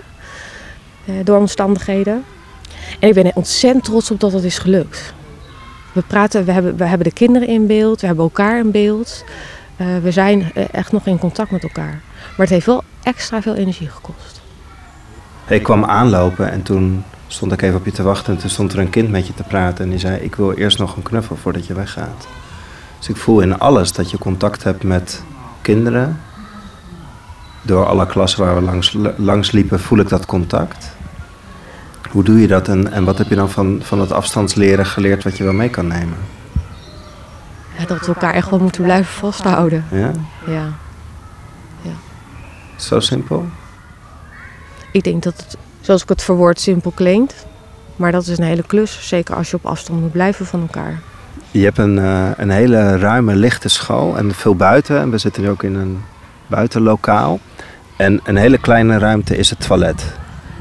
door 1.22 1.38
omstandigheden. 1.38 2.24
En 2.98 3.08
ik 3.08 3.14
ben 3.14 3.30
ontzettend 3.34 3.84
trots 3.84 4.10
op 4.10 4.20
dat 4.20 4.32
het 4.32 4.44
is 4.44 4.58
gelukt. 4.58 5.14
We 5.92 6.02
praten, 6.06 6.44
we 6.44 6.52
hebben, 6.52 6.76
we 6.76 6.84
hebben 6.84 7.06
de 7.06 7.12
kinderen 7.12 7.48
in 7.48 7.66
beeld, 7.66 8.00
we 8.00 8.06
hebben 8.06 8.24
elkaar 8.24 8.58
in 8.58 8.70
beeld. 8.70 9.24
Eh, 9.76 9.98
we 10.02 10.10
zijn 10.10 10.52
eh, 10.54 10.64
echt 10.72 10.92
nog 10.92 11.06
in 11.06 11.18
contact 11.18 11.50
met 11.50 11.62
elkaar. 11.62 12.00
Maar 12.20 12.46
het 12.46 12.48
heeft 12.48 12.66
wel 12.66 12.84
extra 13.02 13.42
veel 13.42 13.54
energie 13.54 13.88
gekost. 13.88 14.40
Ik 15.46 15.62
kwam 15.62 15.84
aanlopen 15.84 16.50
en 16.50 16.62
toen 16.62 17.04
stond 17.26 17.52
ik 17.52 17.62
even 17.62 17.78
op 17.78 17.84
je 17.84 17.92
te 17.92 18.02
wachten. 18.02 18.34
En 18.34 18.40
toen 18.40 18.50
stond 18.50 18.72
er 18.72 18.78
een 18.78 18.90
kind 18.90 19.10
met 19.10 19.26
je 19.26 19.34
te 19.34 19.42
praten. 19.42 19.84
En 19.84 19.90
die 19.90 19.98
zei, 19.98 20.16
ik 20.16 20.34
wil 20.34 20.52
eerst 20.52 20.78
nog 20.78 20.96
een 20.96 21.02
knuffel 21.02 21.36
voordat 21.36 21.66
je 21.66 21.74
weggaat. 21.74 22.26
Dus 22.98 23.08
ik 23.08 23.16
voel 23.16 23.40
in 23.40 23.58
alles 23.58 23.92
dat 23.92 24.10
je 24.10 24.18
contact 24.18 24.62
hebt 24.62 24.82
met 24.82 25.22
kinderen. 25.60 26.20
Door 27.62 27.86
alle 27.86 28.06
klassen 28.06 28.44
waar 28.44 28.54
we 28.54 28.62
langs, 28.62 28.96
langs 29.16 29.50
liepen, 29.50 29.80
voel 29.80 29.98
ik 29.98 30.08
dat 30.08 30.26
contact. 30.26 30.96
Hoe 32.10 32.24
doe 32.24 32.40
je 32.40 32.46
dat 32.46 32.68
en, 32.68 32.92
en 32.92 33.04
wat 33.04 33.18
heb 33.18 33.28
je 33.28 33.34
dan 33.34 33.50
van, 33.50 33.80
van 33.82 34.00
het 34.00 34.12
afstandsleren 34.12 34.86
geleerd 34.86 35.24
wat 35.24 35.36
je 35.36 35.44
wel 35.44 35.52
mee 35.52 35.68
kan 35.68 35.86
nemen? 35.86 36.18
Ja, 37.78 37.86
dat 37.86 38.00
we 38.00 38.06
elkaar 38.06 38.34
echt 38.34 38.50
wel 38.50 38.58
moeten 38.58 38.82
blijven 38.82 39.14
vasthouden. 39.14 39.84
Ja? 39.90 40.10
Ja. 40.46 40.72
Zo 42.76 43.00
simpel? 43.00 43.46
Ik 44.90 45.04
denk 45.04 45.22
dat 45.22 45.36
het, 45.36 45.56
zoals 45.80 46.02
ik 46.02 46.08
het 46.08 46.22
verwoord, 46.22 46.60
simpel 46.60 46.90
klinkt. 46.90 47.46
Maar 47.96 48.12
dat 48.12 48.26
is 48.26 48.38
een 48.38 48.44
hele 48.44 48.62
klus. 48.66 49.08
Zeker 49.08 49.34
als 49.34 49.50
je 49.50 49.56
op 49.56 49.66
afstand 49.66 50.00
moet 50.00 50.12
blijven 50.12 50.46
van 50.46 50.60
elkaar. 50.60 50.98
Je 51.50 51.64
hebt 51.64 51.78
een, 51.78 51.98
eh, 51.98 52.28
een 52.36 52.50
hele 52.50 52.98
ruime, 52.98 53.34
lichte 53.34 53.68
school 53.68 54.16
en 54.16 54.34
veel 54.34 54.56
buiten. 54.56 55.00
En 55.00 55.10
we 55.10 55.18
zitten 55.18 55.42
nu 55.42 55.48
ook 55.48 55.62
in 55.62 55.74
een 55.74 56.02
buitenlokaal. 56.46 57.40
En 57.96 58.20
een 58.24 58.36
hele 58.36 58.58
kleine 58.58 58.98
ruimte 58.98 59.36
is 59.36 59.50
het 59.50 59.60
toilet. 59.66 60.04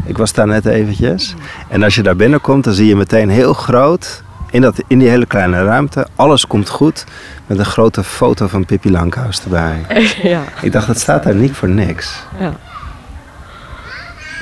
Ik 0.06 0.17
was 0.17 0.34
daar 0.34 0.47
net 0.47 0.65
eventjes. 0.65 1.36
En 1.67 1.84
als 1.84 1.95
je 1.95 2.04
daar 2.04 2.15
binnenkomt, 2.15 2.63
dan 2.63 2.73
zie 2.73 2.88
je 2.88 2.95
meteen 2.95 3.30
heel 3.30 3.54
groot... 3.54 4.23
In, 4.56 4.62
dat, 4.62 4.76
in 4.88 5.00
die 5.00 5.10
hele 5.10 5.26
kleine 5.26 5.63
ruimte, 5.63 6.08
alles 6.15 6.48
komt 6.48 6.70
goed... 6.70 7.04
met 7.48 7.58
een 7.60 7.65
grote 7.65 8.04
foto 8.04 8.48
van 8.48 8.65
Pippi 8.65 8.91
Langkous 8.91 9.44
erbij. 9.44 9.86
ja. 10.24 10.41
Ik 10.62 10.72
dacht, 10.72 10.88
dat 10.88 11.00
staat 11.00 11.24
daar 11.24 11.36
niet 11.36 11.52
voor 11.52 11.70
niks. 11.70 12.24
ja. 12.39 12.54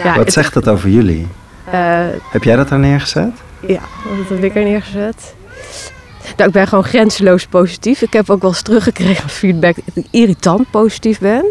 ja 0.04 0.16
Wat 0.16 0.16
het- 0.26 0.34
zegt 0.34 0.54
dat 0.54 0.68
over 0.68 0.90
jullie? 0.90 1.28
eh, 1.72 2.06
Heb 2.32 2.44
jij 2.44 2.56
dat 2.56 2.70
daar 2.70 2.80
neergezet? 2.80 3.32
Ja, 3.68 3.80
dat 4.18 4.30
heb 4.30 4.44
ik 4.44 4.56
er 4.56 4.64
neergezet. 4.64 5.36
Nou, 6.36 6.48
ik 6.48 6.54
ben 6.56 6.68
gewoon 6.68 6.84
grenzeloos 6.84 7.46
positief. 7.48 8.02
Ik 8.02 8.14
heb 8.14 8.30
ook 8.30 8.42
wel 8.42 8.50
eens 8.52 8.62
teruggekregen 8.62 9.30
feedback 9.30 9.76
dat 9.76 9.96
ik 9.96 10.06
irritant 10.12 10.72
positief 10.72 11.20
ben. 11.20 11.46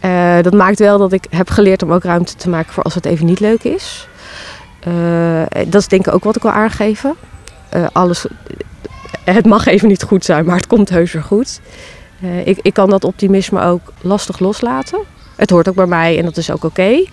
Eh, 0.00 0.36
dat 0.42 0.52
maakt 0.52 0.78
wel 0.78 0.98
dat 0.98 1.12
ik 1.12 1.24
heb 1.30 1.50
geleerd 1.50 1.82
om 1.82 1.92
ook 1.92 2.04
ruimte 2.04 2.34
te 2.34 2.48
maken 2.48 2.72
voor 2.72 2.82
als 2.82 2.94
het 2.94 3.04
even 3.06 3.26
niet 3.26 3.40
leuk 3.40 3.62
is. 3.64 4.08
Eh, 4.80 4.92
dat 5.66 5.80
is 5.80 5.88
denk 5.88 6.06
ik 6.06 6.14
ook 6.14 6.24
wat 6.24 6.36
ik 6.36 6.42
wil 6.42 6.50
aangeven. 6.50 7.14
Eh, 7.72 7.86
alles, 7.92 8.26
het 9.24 9.46
mag 9.46 9.66
even 9.66 9.88
niet 9.88 10.02
goed 10.02 10.24
zijn, 10.24 10.44
maar 10.44 10.56
het 10.56 10.66
komt 10.66 10.88
heus 10.88 11.12
weer 11.12 11.22
goed. 11.22 11.60
Eh, 12.20 12.46
ik, 12.46 12.58
ik 12.62 12.74
kan 12.74 12.90
dat 12.90 13.04
optimisme 13.04 13.62
ook 13.62 13.80
lastig 14.00 14.38
loslaten. 14.38 14.98
Het 15.36 15.50
hoort 15.50 15.68
ook 15.68 15.74
bij 15.74 15.86
mij 15.86 16.18
en 16.18 16.24
dat 16.24 16.36
is 16.36 16.50
ook 16.50 16.64
oké. 16.64 17.04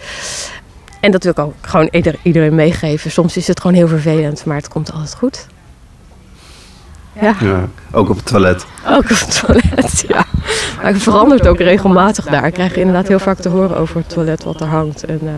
En 0.99 1.11
dat 1.11 1.23
wil 1.23 1.31
ik 1.31 1.39
ook 1.39 1.53
gewoon 1.61 1.87
ieder- 1.91 2.15
iedereen 2.21 2.55
meegeven. 2.55 3.11
Soms 3.11 3.37
is 3.37 3.47
het 3.47 3.59
gewoon 3.61 3.75
heel 3.75 3.87
vervelend, 3.87 4.45
maar 4.45 4.55
het 4.57 4.67
komt 4.67 4.91
altijd 4.91 5.15
goed. 5.15 5.47
Ja, 7.21 7.35
Ja, 7.41 7.67
ook 7.91 8.09
op 8.09 8.15
het 8.15 8.25
toilet. 8.25 8.65
ook 8.87 9.01
op 9.03 9.07
het 9.09 9.39
toilet, 9.45 10.03
ja. 10.07 10.25
Maar 10.81 10.93
het 10.93 11.01
verandert 11.03 11.47
ook 11.47 11.57
regelmatig 11.59 12.25
daar. 12.25 12.45
Ik 12.45 12.53
krijg 12.53 12.75
inderdaad 12.75 13.07
heel 13.07 13.19
vaak 13.19 13.37
te 13.39 13.49
horen 13.49 13.77
over 13.77 13.95
het 13.97 14.09
toilet 14.09 14.43
wat 14.43 14.61
er 14.61 14.67
hangt. 14.67 15.03
En, 15.03 15.19
eh, 15.23 15.33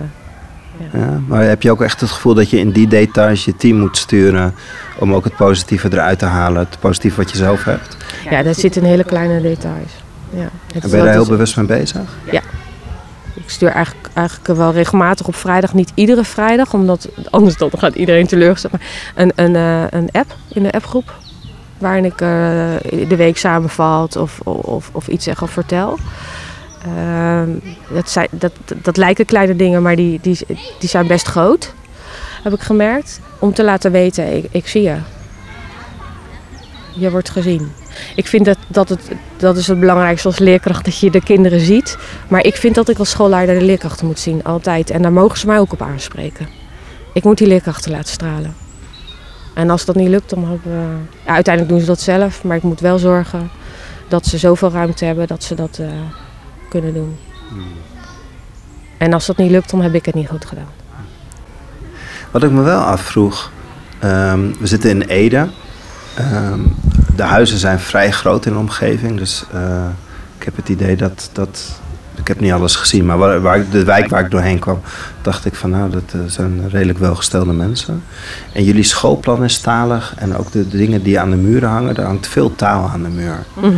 Ja, 0.94 1.22
maar 1.28 1.44
heb 1.44 1.62
je 1.62 1.72
ook 1.72 1.82
echt 1.82 2.02
het 2.02 2.10
gevoel 2.10 2.34
dat 2.34 2.50
je 2.50 2.60
in 2.60 2.72
die 2.72 2.88
details 2.88 3.46
je 3.46 3.56
team 3.56 3.78
moet 3.78 3.98
sturen 3.98 4.54
om 4.98 5.14
ook 5.14 5.24
het 5.24 5.36
positieve 5.36 5.88
eruit 5.92 6.20
te 6.20 6.26
halen, 6.26 6.60
het 6.60 6.80
positieve 6.80 7.22
wat 7.22 7.32
je 7.32 7.38
zelf 7.38 7.64
hebt? 7.64 7.98
ja, 8.30 8.44
daar 8.44 8.56
zitten 8.56 8.84
hele 8.84 9.04
kleine 9.04 9.42
details. 9.42 9.92
Ja. 10.30 10.50
En 10.74 10.90
ben 10.90 10.90
je 10.90 10.98
daar 10.98 11.14
heel 11.14 11.28
bewust 11.28 11.58
mee 11.58 11.66
bezig? 11.66 12.02
Ik 13.34 13.50
stuur 13.50 13.70
eigenlijk, 13.70 14.10
eigenlijk 14.14 14.60
wel 14.60 14.72
regelmatig 14.72 15.28
op 15.28 15.36
vrijdag, 15.36 15.74
niet 15.74 15.92
iedere 15.96 16.24
vrijdag, 16.24 16.74
omdat 16.74 17.10
anders 17.30 17.58
dan 17.58 17.72
gaat 17.78 17.96
iedereen 17.96 18.28
teleurgesteld. 18.28 18.74
Maar 18.74 18.82
een, 19.16 19.32
een, 19.36 19.56
eh, 19.56 20.00
een 20.00 20.10
app 20.12 20.36
in 20.54 20.64
de 20.64 20.72
appgroep 20.72 21.14
waarin 21.78 22.06
ik 22.06 22.22
uh, 22.22 22.28
de 23.08 23.16
week 23.16 23.38
samenvat 23.38 24.16
of, 24.16 24.40
of, 24.44 24.90
of 24.92 25.08
iets 25.08 25.24
zeg 25.24 25.42
of 25.42 25.52
vertel. 25.52 25.98
Uh, 26.88 27.42
dat, 27.94 28.10
zijn, 28.10 28.28
dat, 28.32 28.52
dat 28.82 28.98
lijken 28.98 29.26
kleine 29.26 29.56
dingen, 29.56 29.82
maar 29.82 29.96
die, 29.96 30.20
die, 30.22 30.38
die 30.80 30.90
zijn 30.90 31.08
best 31.08 31.28
groot, 31.28 31.74
heb 32.44 32.54
ik 32.54 32.62
gemerkt. 32.62 33.20
Om 33.40 33.54
te 33.54 33.64
laten 33.64 33.92
weten, 33.92 34.36
ik, 34.36 34.46
ik 34.52 34.68
zie 34.68 34.82
je. 34.82 34.96
Je 36.94 37.12
wordt 37.12 37.30
gezien. 37.30 37.72
Ik 38.16 38.28
vind 38.28 38.46
dat, 38.46 38.58
dat, 38.68 38.90
het, 38.90 39.12
dat 39.38 39.58
is 39.58 39.68
het 39.68 39.80
belangrijkste 39.80 40.28
als 40.28 40.40
leerkracht, 40.40 40.86
dat 40.86 41.00
je 41.00 41.12
de 41.12 41.24
kinderen 41.24 41.60
ziet. 41.60 41.98
Maar 42.28 42.44
ik 42.44 42.56
vind 42.56 42.76
dat 42.76 42.90
ik 42.90 43.00
als 43.00 43.10
schoolleider 43.10 43.60
de 43.60 43.66
leerkrachten 43.66 44.06
moet 44.06 44.20
zien, 44.20 44.44
altijd. 44.44 44.90
En 44.90 45.02
daar 45.02 45.14
mogen 45.14 45.38
ze 45.38 45.48
mij 45.48 45.60
ook 45.60 45.74
op 45.74 45.82
aanspreken. 45.82 46.48
Ik 47.14 47.24
moet 47.24 47.38
die 47.38 47.48
leerkrachten 47.48 47.92
laten 47.92 48.14
stralen. 48.14 48.56
En 49.54 49.70
als 49.70 49.86
dat 49.86 49.96
niet 49.96 50.10
lukt, 50.10 50.30
dan 50.30 50.40
hebben 50.40 50.72
we... 50.72 50.98
Ja, 51.26 51.34
uiteindelijk 51.34 51.74
doen 51.74 51.84
ze 51.84 51.92
dat 51.92 52.02
zelf, 52.02 52.44
maar 52.44 52.58
ik 52.58 52.64
moet 52.64 52.80
wel 52.80 52.98
zorgen 52.98 53.50
dat 54.08 54.26
ze 54.26 54.38
zoveel 54.38 54.72
ruimte 54.72 55.06
hebben 55.06 55.28
dat 55.28 55.44
ze 55.44 55.56
dat 55.56 55.78
uh, 55.82 55.88
kunnen 56.72 56.94
doen. 56.94 57.18
En 58.98 59.14
als 59.14 59.26
dat 59.26 59.38
niet 59.38 59.52
lukt, 59.52 59.70
dan 59.72 59.82
heb 59.82 59.94
ik 59.94 60.06
het 60.06 60.16
niet 60.16 60.30
goed 60.30 60.46
gedaan. 60.46 60.72
Wat 62.32 62.44
ik 62.44 62.52
me 62.52 62.62
wel 62.62 62.82
afvroeg, 62.82 63.52
um, 64.04 64.56
we 64.60 64.68
zitten 64.68 64.90
in 64.90 65.02
Ede. 65.02 65.50
Um, 66.20 66.76
de 67.16 67.24
huizen 67.24 67.58
zijn 67.58 67.80
vrij 67.80 68.12
groot 68.12 68.46
in 68.46 68.54
de 68.54 68.60
omgeving, 68.60 69.18
dus 69.18 69.46
uh, 69.54 69.86
ik 70.38 70.44
heb 70.44 70.56
het 70.56 70.70
idee 70.70 70.96
dat, 70.96 71.30
dat 71.34 71.82
ik 72.16 72.28
heb 72.28 72.40
niet 72.40 72.52
alles 72.52 72.76
gezien, 72.76 73.06
maar 73.06 73.18
waar, 73.18 73.42
waar, 73.42 73.70
de 73.70 73.84
wijk 73.84 74.10
waar 74.10 74.24
ik 74.24 74.32
doorheen 74.32 74.60
kwam, 74.60 74.80
dacht 75.22 75.46
ik 75.46 75.56
van 75.56 75.70
nou, 75.70 75.90
dat 75.90 76.14
uh, 76.16 76.22
zijn 76.28 76.70
redelijk 76.70 77.00
welgestelde 77.00 77.54
mensen. 77.54 78.04
En 78.54 78.64
jullie 78.64 78.84
schoolplan 78.84 79.44
is 79.44 79.60
talig 79.60 80.14
en 80.18 80.38
ook 80.38 80.52
de, 80.52 80.68
de, 80.68 80.78
dingen 80.78 81.04
die 81.04 81.20
aan 81.20 81.30
de 81.30 81.36
muren 81.36 81.70
hangen, 81.70 81.98
er 81.98 82.06
hangt 82.06 82.28
veel 82.28 82.56
taal 82.56 82.90
aan 82.90 83.04
de 83.04 83.10
muur. 83.10 83.44
Mhm. 83.54 83.72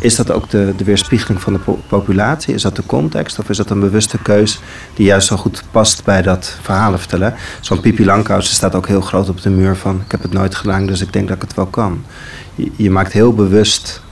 Is 0.00 0.16
dat 0.16 0.30
ook 0.30 0.50
de, 0.50 0.72
de 0.76 0.84
weerspiegeling 0.84 1.42
van 1.42 1.52
de 1.52 1.58
populatie? 1.88 2.54
Is 2.54 2.62
dat 2.62 2.76
de 2.76 2.86
context 2.86 3.38
of 3.38 3.48
is 3.48 3.56
dat 3.56 3.70
een 3.70 3.80
bewuste 3.80 4.18
keus 4.18 4.60
die 4.94 5.06
juist 5.06 5.26
zo 5.26 5.36
goed 5.36 5.62
past 5.70 6.04
bij 6.04 6.22
dat 6.22 6.56
verhalen 6.62 6.98
vertellen? 6.98 7.34
Zo'n 7.60 7.80
Pipi 7.80 8.04
Langkous 8.04 8.50
staat 8.50 8.74
ook 8.74 8.86
heel 8.86 9.00
groot 9.00 9.28
op 9.28 9.42
de 9.42 9.50
muur 9.50 9.76
van 9.76 10.00
ik 10.04 10.10
heb 10.10 10.22
het 10.22 10.32
nooit 10.32 10.54
gedaan, 10.54 10.86
dus 10.86 11.00
ik 11.00 11.12
denk 11.12 11.28
dat 11.28 11.36
ik 11.36 11.42
het 11.42 11.54
wel 11.54 11.66
kan. 11.66 12.04
Je, 12.54 12.70
je 12.76 12.90
maakt 12.90 13.12
heel 13.12 13.34
bewust, 13.34 14.02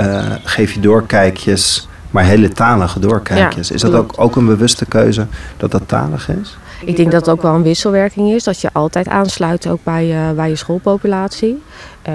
uh, 0.00 0.24
geef 0.44 0.72
je 0.72 0.80
doorkijkjes 0.80 1.88
maar 2.14 2.24
hele 2.24 2.48
talige 2.48 2.98
doorkijkjes. 2.98 3.70
is 3.70 3.80
dat 3.80 3.94
ook, 3.94 4.12
ook 4.16 4.36
een 4.36 4.46
bewuste 4.46 4.86
keuze 4.86 5.26
dat 5.56 5.70
dat 5.70 5.88
talig 5.88 6.28
is? 6.28 6.56
Ik 6.84 6.96
denk 6.96 7.10
dat 7.10 7.20
het 7.20 7.34
ook 7.34 7.42
wel 7.42 7.54
een 7.54 7.62
wisselwerking 7.62 8.32
is. 8.32 8.44
Dat 8.44 8.60
je 8.60 8.68
altijd 8.72 9.08
aansluit 9.08 9.66
ook 9.68 9.80
bij, 9.82 10.08
uh, 10.08 10.30
bij 10.30 10.48
je 10.48 10.56
schoolpopulatie. 10.56 11.62
Uh, 12.08 12.12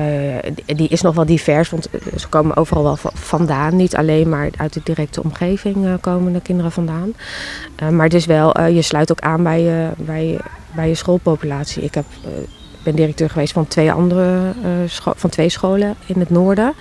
die 0.65 0.87
is 0.87 1.01
nog 1.01 1.15
wel 1.15 1.25
divers, 1.25 1.69
want 1.69 1.89
ze 2.15 2.27
komen 2.27 2.57
overal 2.57 2.83
wel 2.83 2.97
vandaan. 3.13 3.75
Niet 3.75 3.95
alleen 3.95 4.29
maar 4.29 4.49
uit 4.57 4.73
de 4.73 4.81
directe 4.83 5.23
omgeving 5.23 5.85
uh, 5.85 5.93
komen 6.01 6.33
de 6.33 6.41
kinderen 6.41 6.71
vandaan. 6.71 7.13
maar 7.91 8.05
het 8.05 8.13
is 8.13 8.25
wel, 8.25 8.61
je 8.61 8.81
sluit 8.81 9.11
ook 9.11 9.21
aan 9.21 9.43
bij, 9.43 9.61
je 9.61 9.89
bij, 9.97 10.39
bij 10.75 10.87
je 10.87 10.95
schoolpopulatie. 10.95 11.83
Ik 11.83 11.93
heb 11.93 12.05
ben 12.89 13.01
directeur 13.01 13.29
geweest 13.29 13.53
van 13.53 13.67
twee 13.67 13.91
andere 13.91 14.53
uh, 14.63 15.13
van 15.15 15.29
twee 15.29 15.49
scholen 15.49 15.95
in 16.05 16.19
het 16.19 16.29
noorden. 16.29 16.73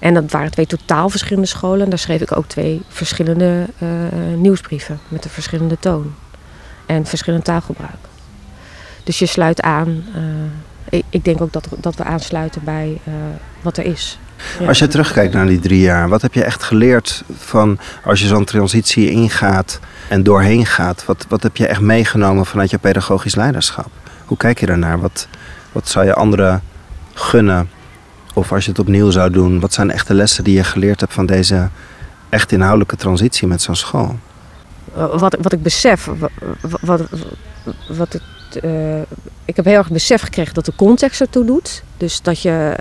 En 0.00 0.14
dat 0.14 0.30
waren 0.30 0.50
twee 0.50 0.66
totaal 0.66 1.08
verschillende 1.08 1.48
scholen. 1.48 1.84
En 1.84 1.90
daar 1.90 1.98
schreef 1.98 2.20
ik 2.20 2.36
ook 2.36 2.46
twee 2.46 2.82
verschillende 2.88 3.66
uh, 3.82 3.88
nieuwsbrieven 4.36 4.98
met 5.08 5.24
een 5.24 5.30
verschillende 5.30 5.78
toon 5.78 6.14
en 6.86 7.06
verschillend 7.06 7.44
taalgebruik. 7.44 7.98
Dus 9.04 9.18
je 9.18 9.26
sluit 9.26 9.60
aan. 9.60 9.88
Uh, 9.88 10.22
ik, 10.88 11.04
ik, 11.10 11.24
denk 11.24 11.40
ook 11.40 11.52
dat, 11.52 11.68
dat 11.78 11.96
we 11.96 12.04
aansluiten 12.04 12.64
bij 12.64 13.00
wat 13.62 13.76
er 13.76 13.84
is. 13.84 14.18
Als 14.66 14.78
je 14.78 14.86
terugkijkt 14.86 15.34
naar 15.34 15.46
die 15.46 15.58
drie 15.58 15.80
jaar, 15.80 16.08
wat 16.08 16.22
heb 16.22 16.34
je 16.34 16.44
echt 16.44 16.62
geleerd 16.62 17.22
van 17.38 17.78
als 18.04 18.20
je 18.20 18.26
zo'n 18.26 18.44
transitie 18.44 19.10
ingaat 19.10 19.80
en 20.08 20.22
doorheen 20.22 20.66
gaat? 20.66 21.04
Wat, 21.04 21.26
wat 21.28 21.42
heb 21.42 21.56
je 21.56 21.66
echt 21.66 21.80
meegenomen 21.80 22.46
vanuit 22.46 22.70
je 22.70 22.78
pedagogisch 22.78 23.34
leiderschap? 23.34 23.90
Hoe 24.26 24.36
kijk 24.36 24.60
je 24.60 24.66
daarnaar? 24.66 25.00
Wat, 25.00 25.28
wat 25.76 25.88
zou 25.88 26.06
je 26.06 26.14
anderen 26.14 26.62
gunnen? 27.14 27.70
Of 28.34 28.52
als 28.52 28.64
je 28.64 28.70
het 28.70 28.78
opnieuw 28.78 29.10
zou 29.10 29.30
doen, 29.30 29.60
wat 29.60 29.72
zijn 29.72 29.90
echte 29.90 30.14
lessen 30.14 30.44
die 30.44 30.54
je 30.54 30.64
geleerd 30.64 31.00
hebt 31.00 31.12
van 31.12 31.26
deze 31.26 31.68
echt 32.28 32.52
inhoudelijke 32.52 32.96
transitie 32.96 33.46
met 33.48 33.62
zo'n 33.62 33.76
school? 33.76 34.18
Wat, 34.94 35.36
wat 35.40 35.52
ik 35.52 35.62
besef, 35.62 36.08
wat, 36.80 37.02
wat, 37.88 38.12
het, 38.12 38.22
uh, 38.62 39.00
ik 39.44 39.56
heb 39.56 39.64
heel 39.64 39.76
erg 39.76 39.90
besef 39.90 40.22
gekregen 40.22 40.54
dat 40.54 40.64
de 40.64 40.72
context 40.76 41.20
ertoe 41.20 41.44
doet. 41.44 41.82
Dus 41.96 42.22
dat 42.22 42.42
je, 42.42 42.76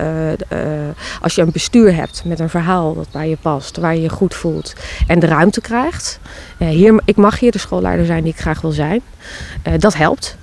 uh, 0.49 1.21
als 1.21 1.35
je 1.35 1.41
een 1.41 1.51
bestuur 1.51 1.95
hebt 1.95 2.23
met 2.25 2.39
een 2.39 2.49
verhaal 2.49 2.93
dat 2.93 3.11
bij 3.11 3.29
je 3.29 3.37
past, 3.41 3.77
waar 3.77 3.95
je 3.95 4.01
je 4.01 4.09
goed 4.09 4.35
voelt 4.35 4.73
en 5.07 5.19
de 5.19 5.27
ruimte 5.27 5.61
krijgt. 5.61 6.19
hier, 6.57 7.01
ik 7.05 7.15
mag 7.15 7.39
hier 7.39 7.51
de 7.51 7.57
schoolleider 7.57 8.05
zijn 8.05 8.23
die 8.23 8.33
ik 8.33 8.39
graag 8.39 8.61
wil 8.61 8.71
zijn. 8.71 9.01
dat 9.79 9.95
helpt. 9.95 10.37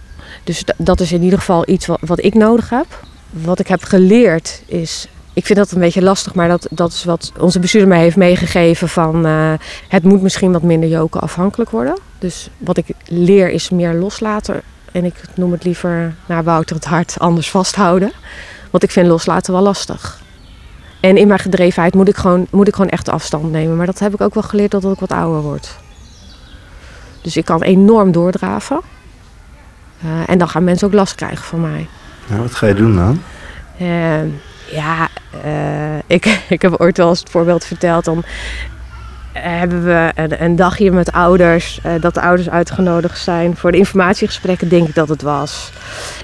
Dus 0.44 0.64
dat 0.76 1.00
is 1.00 1.12
in 1.12 1.22
ieder 1.22 1.38
geval 1.38 1.68
iets 1.68 1.86
wat, 1.86 2.24
ik 2.24 2.34
nodig 2.34 2.70
heb. 2.70 2.86
Wat 3.30 3.58
ik 3.58 3.68
heb 3.68 3.82
geleerd 3.82 4.62
is 4.66 5.08
ik 5.34 5.46
vind 5.46 5.58
dat 5.58 5.70
een 5.70 5.80
beetje 5.80 6.02
lastig, 6.02 6.34
maar 6.34 6.48
dat, 6.48 6.66
dat 6.70 6.92
is 6.92 7.04
wat 7.04 7.32
onze 7.38 7.58
bestuurder 7.58 7.88
mij 7.88 8.00
heeft 8.00 8.16
meegegeven 8.16 8.88
van 8.88 9.26
uh, 9.26 9.52
het 9.88 10.02
moet 10.02 10.22
misschien 10.22 10.52
wat 10.52 10.62
minder 10.62 10.88
joken 10.88 11.20
afhankelijk 11.20 11.70
worden. 11.70 11.98
Dus 12.18 12.50
wat 12.58 12.76
ik 12.76 12.86
leer 13.06 13.50
is 13.50 13.70
meer 13.70 13.94
loslaten 13.94 14.62
en 14.92 15.04
ik 15.04 15.14
noem 15.34 15.52
het 15.52 15.64
liever 15.64 16.14
naar 16.26 16.44
Wouter 16.44 16.76
het 16.76 16.84
hart 16.84 17.18
anders 17.18 17.50
vasthouden. 17.50 18.12
Want 18.70 18.82
ik 18.82 18.90
vind 18.90 19.06
loslaten 19.06 19.52
wel 19.52 19.62
lastig. 19.62 20.20
En 21.00 21.16
in 21.16 21.26
mijn 21.26 21.40
gedrevenheid 21.40 21.94
moet 21.94 22.08
ik 22.08 22.16
gewoon, 22.16 22.46
moet 22.50 22.68
ik 22.68 22.74
gewoon 22.74 22.90
echt 22.90 23.08
afstand 23.08 23.50
nemen. 23.50 23.76
Maar 23.76 23.86
dat 23.86 23.98
heb 23.98 24.14
ik 24.14 24.20
ook 24.20 24.34
wel 24.34 24.42
geleerd 24.42 24.70
dat 24.70 24.84
ik 24.84 24.98
wat 24.98 25.12
ouder 25.12 25.42
word. 25.42 25.76
Dus 27.22 27.36
ik 27.36 27.44
kan 27.44 27.62
enorm 27.62 28.12
doordraven. 28.12 28.80
Uh, 30.04 30.10
en 30.26 30.38
dan 30.38 30.48
gaan 30.48 30.64
mensen 30.64 30.86
ook 30.86 30.92
last 30.92 31.14
krijgen 31.14 31.44
van 31.44 31.60
mij. 31.60 31.86
Ja, 32.26 32.36
wat 32.36 32.54
ga 32.54 32.66
je 32.66 32.74
doen 32.74 32.96
dan? 32.96 33.22
Uh, 33.80 34.22
ja, 34.72 35.08
uh, 35.44 35.98
ik, 36.06 36.40
ik 36.48 36.62
heb 36.62 36.74
ooit 36.80 36.96
wel 36.96 37.08
eens 37.08 37.20
het 37.20 37.30
voorbeeld 37.30 37.64
verteld. 37.64 38.04
Dan 38.04 38.24
hebben 39.32 39.84
we 39.84 40.10
een, 40.14 40.44
een 40.44 40.56
dagje 40.56 40.90
met 40.90 41.12
ouders. 41.12 41.80
dat 42.00 42.14
de 42.14 42.20
ouders 42.20 42.50
uitgenodigd 42.50 43.18
zijn 43.18 43.56
voor 43.56 43.72
de 43.72 43.78
informatiegesprekken, 43.78 44.68
denk 44.68 44.88
ik 44.88 44.94
dat 44.94 45.08
het 45.08 45.22
was. 45.22 45.72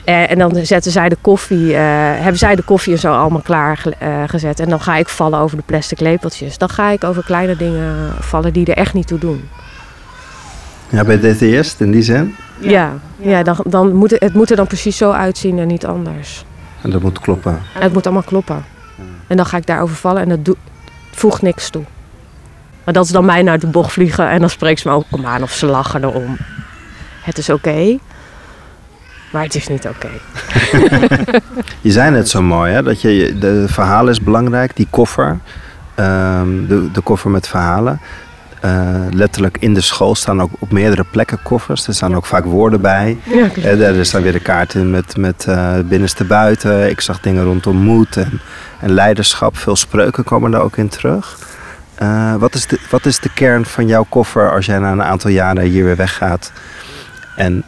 en 0.05 0.39
dan 0.39 0.55
zetten 0.67 0.93
zij 0.93 1.09
de 1.09 1.17
koffie, 1.21 1.75
hebben 1.75 2.39
zij 2.39 2.57
de 2.57 2.63
koffie 2.63 2.93
en 2.93 2.99
zo 2.99 3.13
allemaal 3.13 3.41
klaar 3.41 3.83
gezet. 4.27 4.61
En 4.61 4.69
dan 4.69 4.81
ga 4.81 4.97
ik 4.97 5.09
vallen 5.09 5.39
over 5.39 5.57
de 5.57 5.63
plastic 5.67 6.01
lepeltjes. 6.01 6.59
Dan 6.59 6.69
ga 6.69 6.91
ik 6.91 7.05
over 7.05 7.25
kleine 7.25 7.57
dingen 7.57 8.13
vallen 8.21 8.53
die 8.53 8.67
er 8.67 8.77
echt 8.77 8.95
niet 8.95 9.07
toe 9.07 9.19
doen. 9.19 9.49
Ja, 10.89 11.05
bij 11.05 11.37
eerst 11.41 11.81
in 11.81 11.91
die 11.91 12.03
zin? 12.03 12.35
Ja, 12.61 12.93
ja. 13.17 13.43
dan, 13.43 13.57
dan 13.67 13.95
moet 13.95 14.11
het, 14.11 14.21
het 14.21 14.35
moet 14.35 14.51
er 14.51 14.57
dan 14.57 14.67
precies 14.67 14.97
zo 14.97 15.11
uitzien 15.11 15.59
en 15.59 15.67
niet 15.67 15.87
anders. 15.87 16.45
En 16.83 16.91
dat 16.91 17.03
moet 17.03 17.19
kloppen? 17.19 17.61
het 17.73 17.93
moet 17.93 18.05
allemaal 18.05 18.23
kloppen. 18.23 18.65
En 19.27 19.37
dan 19.37 19.47
ga 19.47 19.57
ik 19.57 19.67
daarover 19.67 19.97
vallen 19.97 20.23
en 20.23 20.43
dat 20.43 20.57
voegt 21.11 21.43
niks 21.43 21.71
toe. 21.71 21.85
Maar 22.85 22.95
dat 22.95 23.05
is 23.05 23.11
dan 23.11 23.25
mij 23.25 23.43
naar 23.43 23.59
de 23.59 23.67
bocht 23.67 23.93
vliegen 23.93 24.29
en 24.29 24.41
dan 24.41 24.51
spreekt 24.51 24.81
ze 24.81 24.89
me 24.89 24.95
ook 24.95 25.05
om 25.11 25.27
aan 25.27 25.43
of 25.43 25.53
ze 25.53 25.67
lachen 25.67 26.05
erom. 26.05 26.37
Het 27.21 27.39
is 27.39 27.51
oké, 27.51 27.99
maar 29.33 29.43
het 29.43 29.55
is 29.55 29.69
niet 29.69 29.89
oké. 29.89 30.11
je 31.81 31.91
zei 31.91 32.11
net 32.11 32.29
zo 32.29 32.43
mooi, 32.43 32.73
hè, 32.73 32.83
dat 32.83 33.01
je, 33.01 33.37
de 33.39 33.65
verhaal 33.69 34.09
is 34.09 34.21
belangrijk, 34.21 34.77
die 34.77 34.87
koffer. 34.91 35.39
Um, 36.01 36.67
de, 36.67 36.91
de 36.93 37.01
koffer 37.01 37.31
met 37.31 37.49
verhalen. 37.49 38.01
Uh, 38.65 39.07
letterlijk 39.11 39.57
in 39.61 39.75
de 39.75 39.81
school 39.81 40.15
staan 40.15 40.43
ook 40.43 40.51
op 40.59 40.73
meerdere 40.73 41.05
plekken 41.05 41.43
koffers. 41.43 41.87
Er 41.87 41.95
staan 41.95 42.17
ook 42.17 42.27
vaak 42.27 42.45
woorden 42.45 42.81
bij. 42.81 43.19
Ja, 43.25 43.49
uh, 43.57 43.99
er 43.99 44.07
staan 44.07 44.23
weer 44.23 44.33
de 44.33 44.41
kaarten 44.41 44.91
met, 44.91 45.17
met 45.17 45.47
uh, 45.49 45.79
binnenste 45.85 46.25
buiten. 46.25 46.91
Ik 46.91 47.01
zag 47.01 47.21
dingen 47.21 47.45
rondom 47.45 47.77
moed 47.77 48.17
en, 48.17 48.41
en 48.81 48.91
leiderschap. 48.91 49.57
Veel 49.57 49.77
spreuken 49.77 50.25
komen 50.25 50.51
daar 50.51 50.61
ook 50.61 50.77
in 50.77 50.89
terug. 50.89 51.39
wat, 52.39 52.55
is 52.55 52.67
de, 52.67 52.79
wat 52.91 53.07
is 53.07 53.19
de 53.19 53.33
kern 53.35 53.65
van 53.65 53.87
jouw 53.87 54.07
koffer 54.09 54.53
als 54.53 54.67
jij 54.67 54.79
na 54.79 54.93
een 54.93 55.03
aantal 55.03 55.31
jaren 55.31 55.65
hier 55.65 55.85
weer 55.85 55.97
weggaat 55.97 56.53
en 57.37 57.63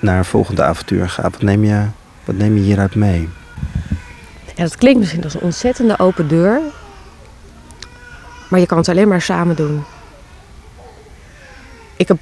naar 0.00 0.18
een 0.18 0.24
volgende 0.24 0.62
avontuur 0.62 1.08
gaat? 1.08 1.32
Wat 1.32 1.42
neem 1.42 1.64
je, 1.64 1.82
wat 2.24 2.36
neem 2.36 2.54
je 2.54 2.62
hieruit 2.62 2.94
mee? 2.94 3.28
Ja, 4.54 4.62
dat 4.64 4.76
klinkt 4.76 4.98
misschien 4.98 5.24
als 5.24 5.34
een 5.34 5.40
ontzettende 5.40 5.98
open 5.98 6.28
deur. 6.28 6.60
Maar 8.48 8.60
je 8.60 8.66
kan 8.66 8.78
het 8.78 8.88
alleen 8.88 9.08
maar 9.08 9.22
samen 9.22 9.56
doen. 9.56 9.84
Ik 11.96 12.08
heb 12.08 12.18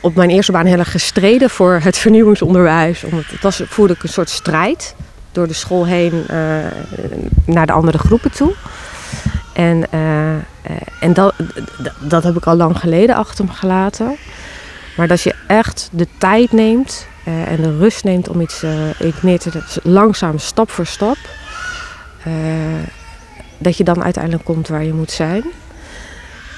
op 0.00 0.14
mijn 0.14 0.30
eerste 0.30 0.52
baan 0.52 0.66
heel 0.66 0.78
erg 0.78 0.90
gestreden 0.90 1.50
voor 1.50 1.80
het 1.82 1.98
vernieuwingsonderwijs. 1.98 3.04
Omdat 3.04 3.24
het 3.26 3.42
was, 3.42 3.62
voelde 3.66 3.92
ik 3.92 4.02
een 4.02 4.08
soort 4.08 4.30
strijd 4.30 4.94
door 5.32 5.46
de 5.46 5.52
school 5.54 5.86
heen 5.86 6.12
uh, 6.30 6.36
naar 7.44 7.66
de 7.66 7.72
andere 7.72 7.98
groepen 7.98 8.32
toe. 8.32 8.54
En, 9.52 9.84
uh, 9.94 10.30
en 11.00 11.12
dat, 11.12 11.34
dat 11.98 12.22
heb 12.22 12.36
ik 12.36 12.46
al 12.46 12.56
lang 12.56 12.78
geleden 12.78 13.16
achter 13.16 13.44
me 13.44 13.52
gelaten. 13.52 14.16
Maar 14.96 15.08
dat 15.08 15.22
je 15.22 15.34
echt 15.46 15.88
de 15.92 16.06
tijd 16.18 16.52
neemt 16.52 17.06
en 17.24 17.62
de 17.62 17.78
rust 17.78 18.04
neemt 18.04 18.28
om 18.28 18.40
iets, 18.40 18.64
iets 19.00 19.22
neer 19.22 19.38
te 19.38 19.50
zetten, 19.50 19.92
langzaam, 19.92 20.38
stap 20.38 20.70
voor 20.70 20.86
stap. 20.86 21.16
eh, 22.22 22.32
dat 23.58 23.76
je 23.76 23.84
dan 23.84 24.02
uiteindelijk 24.02 24.44
komt 24.44 24.68
waar 24.68 24.84
je 24.84 24.92
moet 24.92 25.10
zijn. 25.10 25.44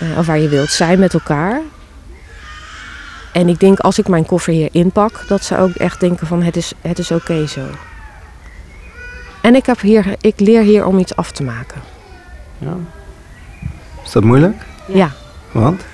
Eh, 0.01 0.19
of 0.19 0.27
waar 0.27 0.39
je 0.39 0.49
wilt 0.49 0.71
zijn 0.71 0.99
met 0.99 1.15
elkaar. 1.15 1.61
En 3.33 3.49
ik 3.49 3.61
denk 3.61 3.79
als 3.79 3.99
ik 3.99 4.09
mijn 4.09 4.27
koffer 4.27 4.53
hier 4.53 4.69
inpak, 4.73 5.25
dat 5.29 5.45
ze 5.45 5.59
ook 5.59 5.75
echt 5.75 6.01
denken 6.01 6.27
van 6.27 6.43
het 6.43 6.57
is, 6.57 6.73
het 6.81 6.99
is 6.99 7.11
oké 7.11 7.47
zo. 7.47 7.67
En 9.43 9.55
ik, 9.55 9.67
heb 9.67 9.81
hier, 9.81 10.15
ik 10.21 10.41
leer 10.41 10.63
hier 10.63 10.87
om 10.87 10.99
iets 10.99 11.17
af 11.17 11.33
te 11.33 11.43
maken. 11.43 11.81
Ja. 12.59 12.77
Is 14.05 14.13
dat 14.13 14.25
moeilijk? 14.25 14.63
Ja. 14.87 15.11
Want? 15.53 15.85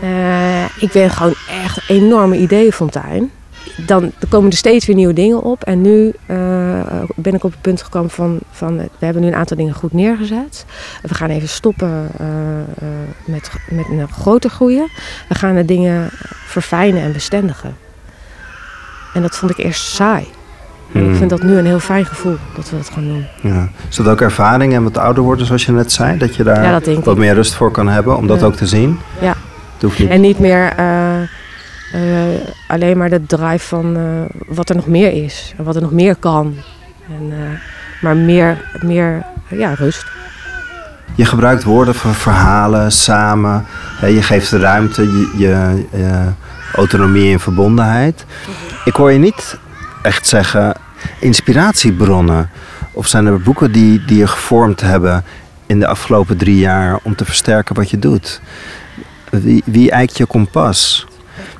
Eh, 0.00 0.64
ik 0.64 0.92
ben 0.92 1.10
gewoon 1.10 1.34
echt 1.64 1.76
een 1.76 1.96
enorme 1.96 2.36
ideeënfontein. 2.36 3.30
Dan 3.86 4.02
er 4.18 4.28
komen 4.28 4.50
er 4.50 4.56
steeds 4.56 4.86
weer 4.86 4.96
nieuwe 4.96 5.12
dingen 5.12 5.42
op. 5.42 5.62
En 5.64 5.80
nu 5.80 6.12
eh, 6.26 6.36
ben 7.16 7.34
ik 7.34 7.44
op 7.44 7.50
het 7.50 7.60
punt 7.60 7.82
gekomen 7.82 8.10
van, 8.10 8.38
van... 8.50 8.76
We 8.76 9.04
hebben 9.04 9.22
nu 9.22 9.28
een 9.28 9.34
aantal 9.34 9.56
dingen 9.56 9.74
goed 9.74 9.92
neergezet. 9.92 10.64
We 11.02 11.14
gaan 11.14 11.30
even 11.30 11.48
stoppen 11.48 12.08
eh, 12.18 12.26
eh, 12.60 12.88
met, 13.24 13.50
met 13.70 13.86
een 13.90 14.08
grote 14.08 14.48
groeien. 14.48 14.88
We 15.28 15.34
gaan 15.34 15.54
de 15.54 15.64
dingen 15.64 16.08
verfijnen 16.46 17.02
en 17.02 17.12
bestendigen. 17.12 17.76
En 19.14 19.22
dat 19.22 19.36
vond 19.36 19.50
ik 19.50 19.58
eerst 19.58 19.84
saai. 19.86 20.24
En 20.92 21.00
Hmm. 21.00 21.10
ik 21.10 21.16
vind 21.16 21.30
dat 21.30 21.42
nu 21.42 21.56
een 21.56 21.66
heel 21.66 21.80
fijn 21.80 22.06
gevoel 22.06 22.36
dat 22.56 22.70
we 22.70 22.76
dat 22.76 22.90
gaan 22.90 23.04
doen. 23.04 23.26
Ja. 23.52 23.68
Is 23.88 23.96
dat 23.96 24.08
ook 24.08 24.20
ervaring 24.20 24.72
en 24.74 24.82
wat 24.82 24.98
ouder 24.98 25.22
worden, 25.22 25.46
zoals 25.46 25.64
je 25.66 25.72
net 25.72 25.92
zei? 25.92 26.18
Dat 26.18 26.36
je 26.36 26.44
daar 26.44 26.62
Ja, 26.62 26.72
dat 26.72 26.84
denk 26.84 27.04
wat 27.04 27.14
ik. 27.14 27.20
meer 27.20 27.34
rust 27.34 27.54
voor 27.54 27.70
kan 27.70 27.88
hebben, 27.88 28.16
om 28.16 28.26
dat 28.26 28.42
ook 28.42 28.54
te 28.54 28.66
zien? 28.66 28.98
Ja. 29.20 29.34
Niet. 29.98 30.08
En 30.08 30.20
niet 30.20 30.38
meer 30.38 30.72
alleen 32.66 32.98
maar 32.98 33.10
de 33.10 33.26
drive 33.26 33.66
van 33.66 33.96
eh, 33.96 34.02
wat 34.46 34.68
er 34.68 34.76
nog 34.76 34.86
meer 34.86 35.24
is. 35.24 35.54
En 35.56 35.64
wat 35.64 35.76
er 35.76 35.82
nog 35.82 35.92
meer 35.92 36.16
kan. 36.16 36.56
En, 37.08 37.32
eh, 37.32 37.60
maar 38.02 38.16
meer, 38.16 38.64
meer 38.80 39.26
ja, 39.48 39.74
rust. 39.74 40.06
Je 41.14 41.24
gebruikt 41.24 41.64
woorden 41.64 41.94
van 41.94 42.14
verhalen, 42.14 42.92
samen. 42.92 43.66
Je 44.00 44.22
geeft 44.22 44.50
de 44.50 44.58
ruimte, 44.58 45.02
je, 45.02 45.34
je, 45.36 45.84
je 45.92 46.24
autonomie 46.74 47.32
en 47.32 47.40
verbondenheid. 47.40 48.24
Ik 48.84 48.94
hoor 48.94 49.12
je 49.12 49.18
niet 49.18 49.58
echt 50.02 50.26
zeggen 50.26 50.74
inspiratiebronnen. 51.18 52.50
Of 52.92 53.06
zijn 53.06 53.26
er 53.26 53.40
boeken 53.40 53.72
die, 53.72 54.04
die 54.04 54.18
je 54.18 54.26
gevormd 54.26 54.80
hebben 54.80 55.24
in 55.66 55.80
de 55.80 55.86
afgelopen 55.86 56.36
drie 56.36 56.58
jaar 56.58 56.98
om 57.02 57.14
te 57.14 57.24
versterken 57.24 57.74
wat 57.74 57.90
je 57.90 57.98
doet? 57.98 58.40
Wie, 59.30 59.62
wie 59.64 59.90
eikt 59.90 60.16
je 60.16 60.26
kompas? 60.26 61.06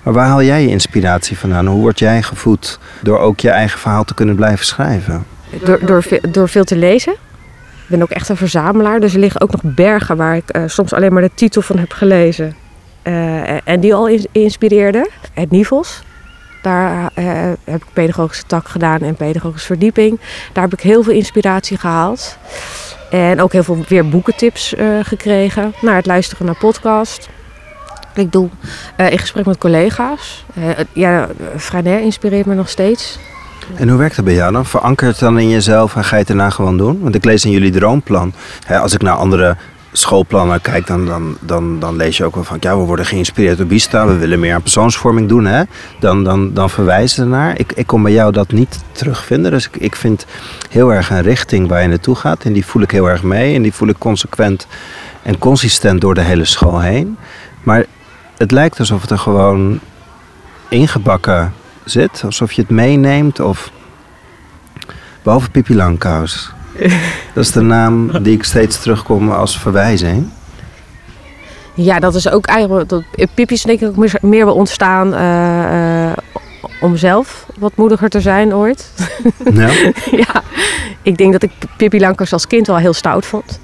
Maar 0.03 0.14
waar 0.14 0.27
haal 0.27 0.43
jij 0.43 0.62
je 0.62 0.69
inspiratie 0.69 1.38
vandaan? 1.38 1.66
Hoe 1.66 1.81
word 1.81 1.99
jij 1.99 2.23
gevoed 2.23 2.79
door 3.03 3.19
ook 3.19 3.40
je 3.40 3.51
eigen 3.51 3.79
verhaal 3.79 4.05
te 4.05 4.14
kunnen 4.14 4.35
blijven 4.37 4.66
schrijven? 4.66 5.25
Door, 5.64 5.79
door, 5.87 6.05
door 6.31 6.49
veel 6.49 6.64
te 6.64 6.77
lezen. 6.77 7.12
Ik 7.12 7.97
ben 7.97 8.03
ook 8.03 8.11
echt 8.11 8.29
een 8.29 8.37
verzamelaar. 8.37 9.01
Dus 9.01 9.14
er 9.14 9.21
liggen 9.21 9.40
ook 9.40 9.51
nog 9.51 9.61
bergen 9.64 10.16
waar 10.16 10.37
ik 10.37 10.49
eh, 10.51 10.62
soms 10.66 10.93
alleen 10.93 11.12
maar 11.12 11.23
de 11.23 11.31
titel 11.35 11.62
van 11.62 11.79
heb 11.79 11.93
gelezen. 11.93 12.55
Eh, 13.03 13.69
en 13.69 13.81
die 13.81 13.95
al 13.95 14.09
in- 14.09 14.27
inspireerden. 14.33 15.09
Het 15.33 15.51
Nivels. 15.51 16.03
Daar 16.62 17.11
eh, 17.14 17.25
heb 17.64 17.83
ik 17.83 17.87
pedagogische 17.93 18.45
tak 18.47 18.69
gedaan 18.69 19.01
en 19.03 19.14
pedagogische 19.14 19.66
verdieping. 19.66 20.21
Daar 20.53 20.64
heb 20.64 20.73
ik 20.73 20.81
heel 20.81 21.03
veel 21.03 21.12
inspiratie 21.12 21.77
gehaald. 21.77 22.37
En 23.11 23.40
ook 23.40 23.53
heel 23.53 23.62
veel 23.62 23.85
weer 23.88 24.09
boekentips 24.09 24.75
gekregen. 25.03 25.73
Naar 25.81 25.97
het 25.97 26.07
luisteren 26.07 26.47
naar 26.47 26.57
podcast. 26.59 27.29
Ik 28.21 28.33
doe 28.33 28.49
eh, 28.97 29.11
in 29.11 29.19
gesprek 29.19 29.47
met 29.47 29.59
collega's. 29.59 30.45
Eh, 30.55 30.65
ja, 30.93 31.29
Franer 31.57 32.01
inspireert 32.01 32.47
me 32.47 32.55
nog 32.55 32.69
steeds. 32.69 33.19
En 33.75 33.89
hoe 33.89 33.99
werkt 33.99 34.17
dat 34.17 34.25
bij 34.25 34.35
jou 34.35 34.53
dan? 34.53 34.67
Veranker 34.67 35.07
het 35.07 35.19
dan 35.19 35.39
in 35.39 35.49
jezelf 35.49 35.97
en 35.97 36.05
ga 36.05 36.11
je 36.11 36.19
het 36.19 36.27
daarna 36.27 36.51
gewoon 36.51 36.77
doen? 36.77 37.01
Want 37.01 37.15
ik 37.15 37.25
lees 37.25 37.45
in 37.45 37.51
jullie 37.51 37.71
droomplan. 37.71 38.33
Hè, 38.65 38.79
als 38.79 38.95
ik 38.95 39.03
naar 39.03 39.15
andere 39.15 39.57
schoolplannen 39.93 40.61
kijk, 40.61 40.87
dan, 40.87 41.07
dan, 41.07 41.37
dan, 41.41 41.79
dan 41.79 41.97
lees 41.97 42.17
je 42.17 42.25
ook 42.25 42.35
wel 42.35 42.45
van... 42.45 42.57
ja, 42.61 42.79
we 42.79 42.85
worden 42.85 43.07
geïnspireerd 43.07 43.57
door 43.57 43.67
Bista, 43.67 44.07
we 44.07 44.17
willen 44.17 44.41
meer 44.41 44.55
aan 44.55 44.63
persoonsvorming 44.63 45.29
doen. 45.29 45.47
Hè? 45.47 45.63
Dan, 46.01 46.25
dan, 46.25 46.55
dan 46.55 46.71
verwijzen 46.71 47.17
ze 47.17 47.23
ernaar. 47.23 47.59
Ik, 47.59 47.73
ik 47.73 47.87
kon 47.87 48.03
bij 48.03 48.13
jou 48.13 48.33
dat 48.33 48.53
niet 48.53 48.79
terugvinden. 48.93 49.51
Dus 49.51 49.67
ik, 49.67 49.77
ik 49.77 49.97
vind 49.97 50.27
heel 50.71 50.93
erg 50.93 51.11
een 51.11 51.23
richting 51.23 51.69
waar 51.69 51.83
je 51.83 51.89
naartoe 51.89 52.15
gaat. 52.15 52.45
En 52.45 52.53
die 52.53 52.67
voel 52.67 52.83
ik 52.83 52.91
heel 52.91 53.09
erg 53.11 53.23
mee. 53.23 53.55
En 53.55 53.63
die 53.63 53.75
voel 53.75 53.89
ik 53.89 53.99
consequent 53.99 54.67
en 55.23 55.39
consistent 55.39 56.01
door 56.01 56.15
de 56.15 56.21
hele 56.21 56.45
school 56.45 56.81
heen. 56.81 57.17
Maar 57.63 57.85
het 58.40 58.50
lijkt 58.50 58.79
alsof 58.79 59.00
het 59.00 59.11
er 59.11 59.18
gewoon 59.18 59.81
ingebakken 60.68 61.53
zit. 61.85 62.22
Alsof 62.24 62.53
je 62.53 62.61
het 62.61 62.70
meeneemt 62.70 63.40
of... 63.40 63.70
Behalve 65.22 65.50
Pippi 65.50 65.74
Langkous. 65.74 66.50
Dat 67.35 67.44
is 67.44 67.53
de 67.53 67.61
naam 67.61 68.22
die 68.22 68.35
ik 68.35 68.44
steeds 68.44 68.81
terugkom 68.81 69.31
als 69.31 69.59
verwijzing. 69.59 70.29
Ja, 71.74 71.98
dat 71.98 72.14
is 72.14 72.29
ook 72.29 72.46
eigenlijk. 72.46 72.88
Dat, 72.88 73.03
Pippi 73.35 73.55
is 73.55 73.62
denk 73.62 73.81
ik 73.81 73.88
ook 73.88 73.96
meer, 73.96 74.18
meer 74.20 74.44
wel 74.44 74.55
ontstaan 74.55 75.14
eh, 75.14 76.11
eh, 76.11 76.16
om 76.81 76.96
zelf 76.96 77.46
wat 77.59 77.76
moediger 77.76 78.09
te 78.09 78.20
zijn 78.20 78.55
ooit. 78.55 78.92
Ja. 79.55 79.70
ja, 80.24 80.42
ik 81.03 81.16
denk 81.16 81.33
dat 81.33 81.42
ik 81.42 81.50
Pippi 81.76 82.00
Lankers 82.00 82.33
als 82.33 82.46
kind 82.46 82.66
wel 82.66 82.76
heel 82.76 82.92
stout 82.92 83.26
vond. 83.26 83.61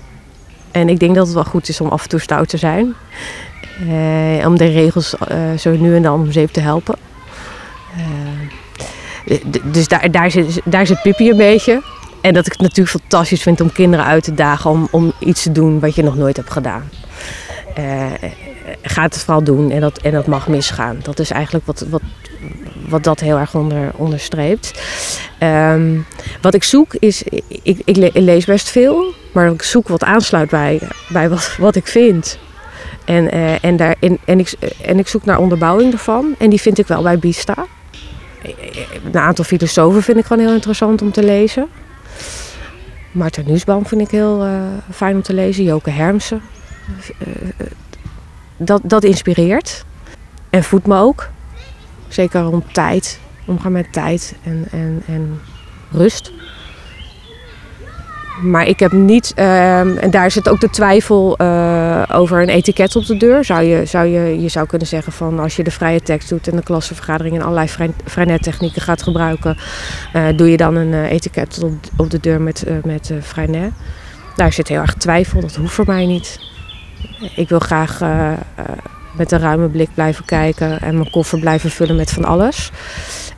En 0.70 0.88
ik 0.88 0.98
denk 0.98 1.14
dat 1.14 1.26
het 1.26 1.34
wel 1.34 1.44
goed 1.44 1.68
is 1.68 1.80
om 1.80 1.88
af 1.88 2.02
en 2.02 2.08
toe 2.08 2.20
stout 2.20 2.48
te 2.48 2.56
zijn. 2.56 2.94
Eh, 3.80 4.46
om 4.46 4.56
de 4.56 4.66
regels 4.66 5.16
eh, 5.16 5.38
zo 5.58 5.76
nu 5.76 5.96
en 5.96 6.02
dan 6.02 6.20
om 6.20 6.32
zeep 6.32 6.50
te 6.50 6.60
helpen. 6.60 6.94
Eh, 9.26 9.36
dus 9.62 9.88
daar, 9.88 10.10
daar, 10.10 10.30
zit, 10.30 10.60
daar 10.64 10.86
zit 10.86 11.02
Pippi 11.02 11.30
een 11.30 11.36
beetje. 11.36 11.82
En 12.20 12.34
dat 12.34 12.46
ik 12.46 12.52
het 12.52 12.60
natuurlijk 12.60 12.98
fantastisch 13.00 13.42
vind 13.42 13.60
om 13.60 13.72
kinderen 13.72 14.06
uit 14.06 14.24
te 14.24 14.34
dagen 14.34 14.70
om, 14.70 14.88
om 14.90 15.12
iets 15.18 15.42
te 15.42 15.52
doen 15.52 15.80
wat 15.80 15.94
je 15.94 16.02
nog 16.02 16.16
nooit 16.16 16.36
hebt 16.36 16.50
gedaan. 16.50 16.90
Ga 18.82 19.02
het 19.02 19.18
vooral 19.18 19.44
doen 19.44 19.70
en 19.70 19.80
dat, 19.80 19.98
en 19.98 20.12
dat 20.12 20.26
mag 20.26 20.48
misgaan. 20.48 20.98
Dat 21.02 21.18
is 21.18 21.30
eigenlijk 21.30 21.66
wat, 21.66 21.84
wat, 21.88 22.02
wat 22.88 23.04
dat 23.04 23.20
heel 23.20 23.38
erg 23.38 23.54
onder, 23.54 23.90
onderstreept. 23.96 24.82
Ehm, 25.38 25.98
wat 26.40 26.54
ik 26.54 26.62
zoek 26.62 26.94
is, 26.94 27.22
ik, 27.62 27.80
ik 27.84 28.12
lees 28.12 28.44
best 28.44 28.68
veel, 28.68 29.14
maar 29.32 29.52
ik 29.52 29.62
zoek 29.62 29.88
wat 29.88 30.04
aansluit 30.04 30.50
bij, 30.50 30.80
bij 31.08 31.28
wat, 31.28 31.56
wat 31.58 31.76
ik 31.76 31.86
vind. 31.86 32.38
En, 33.06 33.30
eh, 33.30 33.64
en, 33.64 33.76
daar, 33.76 33.96
en, 34.00 34.18
en, 34.24 34.38
ik, 34.38 34.52
en 34.82 34.98
ik 34.98 35.08
zoek 35.08 35.24
naar 35.24 35.38
onderbouwing 35.38 35.92
ervan. 35.92 36.34
En 36.38 36.50
die 36.50 36.60
vind 36.60 36.78
ik 36.78 36.86
wel 36.86 37.02
bij 37.02 37.18
Bista. 37.18 37.66
Een 39.04 39.18
aantal 39.18 39.44
filosofen 39.44 40.02
vind 40.02 40.18
ik 40.18 40.24
gewoon 40.24 40.44
heel 40.44 40.54
interessant 40.54 41.02
om 41.02 41.12
te 41.12 41.22
lezen. 41.24 41.68
Maarten 43.12 43.44
Nuusbaum 43.46 43.86
vind 43.86 44.00
ik 44.00 44.10
heel 44.10 44.44
eh, 44.44 44.60
fijn 44.92 45.14
om 45.14 45.22
te 45.22 45.34
lezen. 45.34 45.64
Joke 45.64 45.90
Hermsen. 45.90 46.40
Eh, 47.18 47.66
dat, 48.56 48.80
dat 48.84 49.04
inspireert. 49.04 49.84
En 50.50 50.64
voedt 50.64 50.86
me 50.86 50.98
ook. 50.98 51.28
Zeker 52.08 52.48
om 52.48 52.64
tijd. 52.72 53.20
Omgaan 53.46 53.72
met 53.72 53.92
tijd 53.92 54.34
en, 54.42 54.66
en, 54.70 55.02
en 55.06 55.40
rust. 55.90 56.32
Maar 58.42 58.66
ik 58.66 58.80
heb 58.80 58.92
niet, 58.92 59.32
ehm, 59.34 59.96
en 59.96 60.10
daar 60.10 60.30
zit 60.30 60.48
ook 60.48 60.60
de 60.60 60.70
twijfel 60.70 61.36
eh, 61.36 62.02
over 62.12 62.42
een 62.42 62.48
etiket 62.48 62.96
op 62.96 63.06
de 63.06 63.16
deur. 63.16 63.44
Zou 63.44 63.62
je, 63.62 63.84
zou 63.84 64.06
je, 64.06 64.40
je 64.40 64.48
zou 64.48 64.66
kunnen 64.66 64.88
zeggen 64.88 65.12
van 65.12 65.38
als 65.38 65.56
je 65.56 65.64
de 65.64 65.70
vrije 65.70 66.00
tekst 66.00 66.28
doet 66.28 66.48
en 66.48 66.56
de 66.56 66.62
klassenvergadering 66.62 67.36
en 67.36 67.42
allerlei 67.42 67.90
vrijnettechnieken 68.04 68.82
gaat 68.82 69.02
gebruiken, 69.02 69.56
eh, 70.12 70.26
doe 70.36 70.50
je 70.50 70.56
dan 70.56 70.74
een 70.74 70.92
eh, 70.92 71.10
etiket 71.10 71.62
op, 71.62 71.72
op 71.96 72.10
de 72.10 72.20
deur 72.20 72.40
met, 72.40 72.64
met 72.84 73.12
vrijnet. 73.20 73.72
Daar 74.36 74.52
zit 74.52 74.68
heel 74.68 74.80
erg 74.80 74.94
twijfel, 74.94 75.40
dat 75.40 75.54
hoeft 75.54 75.74
voor 75.74 75.86
mij 75.86 76.06
niet. 76.06 76.38
Ik 77.36 77.48
wil 77.48 77.58
graag 77.58 78.00
met 79.12 79.32
een 79.32 79.38
ruime 79.38 79.68
blik 79.68 79.88
blijven 79.94 80.24
kijken 80.24 80.80
en 80.80 80.98
mijn 80.98 81.10
koffer 81.10 81.38
blijven 81.38 81.70
vullen 81.70 81.96
met 81.96 82.10
van 82.10 82.24
alles. 82.24 82.70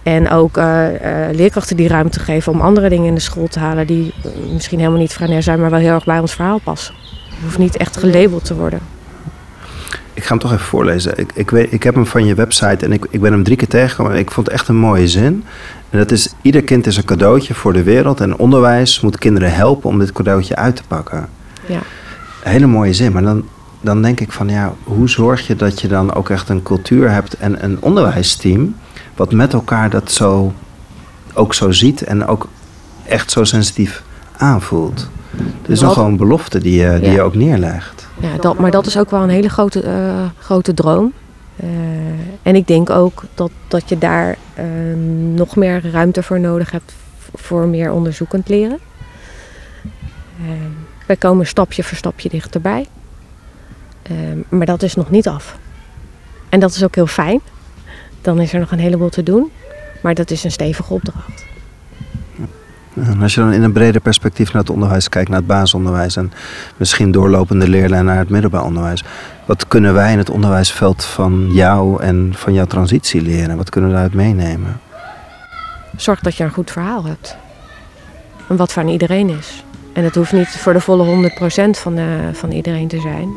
En 0.09 0.31
ook 0.31 0.57
eh, 0.57 1.27
eh, 1.29 1.35
leerkrachten 1.35 1.77
die 1.77 1.89
ruimte 1.89 2.21
geven 2.21 2.53
om 2.53 2.61
andere 2.61 2.89
dingen 2.89 3.07
in 3.07 3.15
de 3.15 3.21
school 3.21 3.49
te 3.49 3.59
halen 3.59 3.87
die 3.87 4.13
eh, 4.25 4.31
misschien 4.53 4.79
helemaal 4.79 5.01
niet 5.01 5.13
franer 5.13 5.43
zijn, 5.43 5.61
maar 5.61 5.71
wel 5.71 5.79
heel 5.79 5.95
erg 5.95 6.05
bij 6.05 6.19
ons 6.19 6.35
verhaal 6.35 6.59
passen. 6.59 6.95
Het 7.29 7.43
hoeft 7.43 7.59
niet 7.59 7.77
echt 7.77 7.97
gelabeld 7.97 8.45
te 8.45 8.55
worden. 8.55 8.81
Ik 10.15 10.23
ga 10.23 10.29
hem 10.29 10.39
toch 10.39 10.53
even 10.53 10.65
voorlezen. 10.65 11.19
Ik, 11.19 11.31
ik, 11.35 11.51
weet, 11.51 11.73
ik 11.73 11.83
heb 11.83 11.95
hem 11.95 12.07
van 12.07 12.25
je 12.25 12.35
website 12.35 12.85
en 12.85 12.93
ik, 12.93 13.07
ik 13.11 13.21
ben 13.21 13.33
hem 13.33 13.43
drie 13.43 13.57
keer 13.57 13.69
tegengekomen. 13.69 14.13
En 14.13 14.19
ik 14.19 14.31
vond 14.31 14.47
het 14.47 14.55
echt 14.55 14.69
een 14.69 14.77
mooie 14.77 15.09
zin. 15.09 15.45
En 15.91 15.99
dat 15.99 16.11
is, 16.11 16.35
ieder 16.43 16.63
kind 16.63 16.87
is 16.87 16.97
een 16.97 17.05
cadeautje 17.05 17.55
voor 17.55 17.73
de 17.73 17.83
wereld. 17.83 18.21
En 18.21 18.37
onderwijs 18.37 19.01
moet 19.01 19.19
kinderen 19.19 19.53
helpen 19.53 19.91
om 19.91 19.99
dit 19.99 20.13
cadeautje 20.13 20.57
uit 20.57 20.77
te 20.77 20.83
pakken. 20.89 21.29
Ja. 21.67 21.81
Een 22.43 22.51
hele 22.51 22.67
mooie 22.67 22.93
zin. 22.93 23.13
Maar 23.13 23.23
dan, 23.23 23.45
dan 23.81 24.03
denk 24.03 24.21
ik 24.21 24.33
van, 24.33 24.49
ja, 24.49 24.75
hoe 24.85 25.09
zorg 25.09 25.47
je 25.47 25.57
dat 25.57 25.81
je 25.81 25.89
dan 25.89 26.15
ook 26.15 26.31
echt 26.31 26.49
een 26.49 26.63
cultuur 26.63 27.11
hebt 27.11 27.37
en 27.37 27.65
een 27.65 27.77
onderwijsteam... 27.81 28.75
wat 29.19 29.33
met 29.33 29.53
elkaar 29.53 29.91
dat 29.91 30.11
zo, 30.11 30.53
ook 31.35 31.55
zo 31.55 31.71
ziet 31.73 32.03
en 32.03 32.27
ook 32.27 32.49
echt 33.07 33.31
zo 33.31 33.45
sensitief 33.45 34.03
aanvoelt. 34.37 35.09
Het 35.37 35.69
is 35.69 35.79
Wat- 35.79 35.81
nog 35.81 35.93
gewoon 35.93 36.11
een 36.11 36.17
belofte 36.17 36.59
die 36.59 36.81
je, 36.81 36.99
die 37.01 37.09
Ja. 37.09 37.15
je 37.15 37.23
ook 37.23 37.35
neerlegt. 37.35 38.09
Ja, 38.21 38.37
dat, 38.41 38.59
maar 38.59 38.71
dat 38.71 38.87
is 38.87 38.99
ook 38.99 39.11
wel 39.11 39.23
een 39.23 39.29
hele 39.29 39.49
grote, 39.49 39.81
eh, 39.81 40.25
grote 40.39 40.75
droom. 40.75 41.13
Eh, 41.57 41.69
en 42.43 42.55
ik 42.55 42.67
denk 42.67 42.91
ook 42.91 43.23
dat, 43.35 43.51
dat 43.69 43.89
je 43.89 43.99
daar 43.99 44.37
eh, 44.55 44.65
nog 45.35 45.57
meer 45.57 45.91
ruimte 45.91 46.23
voor 46.23 46.41
nodig 46.41 46.71
hebt 46.71 46.93
voor 47.35 47.67
meer 47.67 47.93
onderzoekend 47.93 48.49
leren. 48.49 48.79
Wij 51.07 51.17
komen 51.17 51.47
stapje 51.47 51.83
voor 51.83 51.97
stapje 51.97 52.29
dichterbij. 52.29 52.87
Maar 54.49 54.67
dat 54.67 54.83
is 54.83 54.95
nog 54.95 55.11
niet 55.11 55.29
af. 55.29 55.57
En 56.49 56.61
dat 56.61 56.71
is 56.75 56.85
ook 56.85 56.95
heel 56.95 57.07
fijn. 57.07 57.41
Dan 58.21 58.41
is 58.41 58.53
er 58.53 58.61
nog 58.61 58.73
een 58.73 58.79
heleboel 58.79 59.09
te 59.09 59.23
doen. 59.23 59.51
Maar 60.03 60.15
dat 60.15 60.31
is 60.31 60.45
een 60.45 60.51
stevige 60.51 60.93
opdracht. 60.93 61.47
En 62.95 63.23
als 63.23 63.35
je 63.35 63.41
dan 63.41 63.53
in 63.53 63.63
een 63.63 63.73
breder 63.73 64.01
perspectief 64.01 64.53
naar 64.53 64.63
het 64.63 64.71
onderwijs 64.71 65.09
kijkt, 65.09 65.29
naar 65.29 65.39
het 65.39 65.47
basisonderwijs 65.47 66.17
en 66.17 66.33
misschien 66.77 67.11
doorlopende 67.11 67.69
leerlijn 67.69 68.05
naar 68.05 68.19
het 68.19 68.29
middelbaar 68.29 68.65
onderwijs. 68.65 69.05
Wat 69.45 69.69
kunnen 69.69 69.95
wij 69.95 70.13
in 70.13 70.19
het 70.19 70.31
onderwijsveld 70.31 71.05
van 71.05 71.53
jou 71.53 72.03
en 72.03 72.33
van 72.35 72.53
jouw 72.53 72.65
transitie 72.65 73.23
leren? 73.23 73.57
Wat 73.57 73.71
kunnen 73.71 73.91
we 73.91 73.97
daaruit 73.97 74.17
meenemen? 74.17 74.81
Zorg 75.97 76.21
dat 76.21 76.37
je 76.37 76.45
een 76.45 76.51
goed 76.51 76.71
verhaal 76.71 77.05
hebt. 77.05 77.37
En 78.49 78.57
wat 78.57 78.73
van 78.73 78.89
iedereen 78.89 79.29
is. 79.29 79.65
En 79.93 80.05
het 80.05 80.15
hoeft 80.15 80.33
niet 80.33 80.49
voor 80.49 80.73
de 80.73 80.81
volle 80.81 81.05
100% 81.05 81.79
van, 81.79 81.99
uh, 81.99 82.05
van 82.33 82.51
iedereen 82.51 82.89
te 82.89 83.01
zijn. 83.01 83.29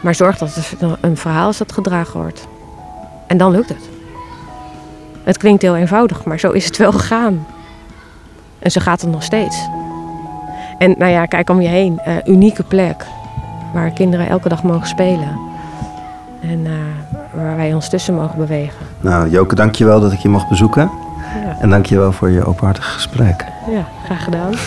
Maar 0.00 0.14
zorg 0.14 0.38
dat 0.38 0.54
het 0.54 0.76
een 1.00 1.16
verhaal 1.16 1.48
is 1.48 1.56
dat 1.56 1.72
gedragen 1.72 2.20
wordt. 2.20 2.48
En 3.28 3.36
dan 3.36 3.50
lukt 3.50 3.68
het. 3.68 3.88
Het 5.24 5.36
klinkt 5.36 5.62
heel 5.62 5.76
eenvoudig, 5.76 6.24
maar 6.24 6.38
zo 6.38 6.50
is 6.50 6.64
het 6.64 6.76
wel 6.76 6.92
gegaan. 6.92 7.46
En 8.58 8.70
zo 8.70 8.80
gaat 8.80 9.00
het 9.00 9.10
nog 9.10 9.22
steeds. 9.22 9.68
En 10.78 10.94
nou 10.98 11.12
ja, 11.12 11.26
kijk 11.26 11.50
om 11.50 11.60
je 11.60 11.68
heen. 11.68 12.00
Uh, 12.06 12.14
unieke 12.24 12.62
plek. 12.62 13.06
Waar 13.72 13.90
kinderen 13.90 14.28
elke 14.28 14.48
dag 14.48 14.62
mogen 14.62 14.88
spelen. 14.88 15.38
En 16.40 16.58
uh, 16.58 16.72
waar 17.34 17.56
wij 17.56 17.74
ons 17.74 17.88
tussen 17.88 18.14
mogen 18.14 18.38
bewegen. 18.38 18.86
Nou, 19.00 19.30
Joke, 19.30 19.54
dankjewel 19.54 20.00
dat 20.00 20.12
ik 20.12 20.18
je 20.18 20.28
mocht 20.28 20.48
bezoeken. 20.48 20.90
Ja. 21.44 21.56
En 21.60 21.70
dankjewel 21.70 22.12
voor 22.12 22.30
je 22.30 22.44
openhartige 22.44 22.90
gesprek. 22.90 23.44
Ja, 23.70 23.88
graag 24.04 24.24
gedaan. 24.24 24.52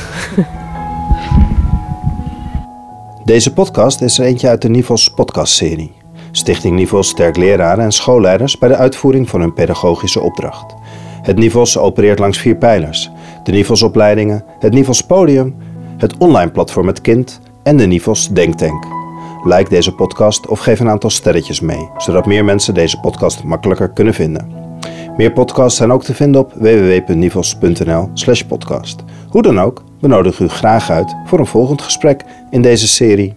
Deze 3.23 3.53
podcast 3.53 4.01
is 4.01 4.19
er 4.19 4.25
eentje 4.25 4.47
uit 4.47 4.61
de 4.61 4.69
Nivels 4.69 5.07
podcastserie. 5.07 6.00
Stichting 6.31 6.75
Nivels 6.75 7.07
sterk 7.07 7.37
leraren 7.37 7.83
en 7.83 7.91
schoolleiders 7.91 8.57
bij 8.57 8.69
de 8.69 8.75
uitvoering 8.75 9.29
van 9.29 9.39
hun 9.39 9.53
pedagogische 9.53 10.21
opdracht. 10.21 10.75
Het 11.21 11.37
Nivels 11.37 11.77
opereert 11.77 12.19
langs 12.19 12.37
vier 12.37 12.55
pijlers. 12.55 13.11
De 13.43 13.51
Nivels 13.51 13.81
opleidingen, 13.81 14.43
het 14.59 14.73
Nivels 14.73 15.01
podium, 15.01 15.55
het 15.97 16.17
online 16.17 16.51
platform 16.51 16.87
Het 16.87 17.01
Kind 17.01 17.39
en 17.63 17.77
de 17.77 17.85
Nivels 17.85 18.27
Denktank. 18.27 18.85
Like 19.43 19.69
deze 19.69 19.95
podcast 19.95 20.47
of 20.47 20.59
geef 20.59 20.79
een 20.79 20.89
aantal 20.89 21.09
sterretjes 21.09 21.59
mee, 21.59 21.89
zodat 21.97 22.25
meer 22.25 22.45
mensen 22.45 22.73
deze 22.73 22.99
podcast 22.99 23.43
makkelijker 23.43 23.89
kunnen 23.89 24.13
vinden. 24.13 24.51
Meer 25.17 25.31
podcasts 25.31 25.77
zijn 25.77 25.91
ook 25.91 26.03
te 26.03 26.13
vinden 26.13 26.41
op 26.41 26.53
www.nivels.nl/podcast. 26.53 29.03
Hoe 29.29 29.41
dan 29.41 29.59
ook, 29.59 29.83
we 29.99 30.07
nodigen 30.07 30.45
u 30.45 30.49
graag 30.49 30.89
uit 30.89 31.15
voor 31.25 31.39
een 31.39 31.45
volgend 31.45 31.81
gesprek 31.81 32.23
in 32.49 32.61
deze 32.61 32.87
serie 32.87 33.35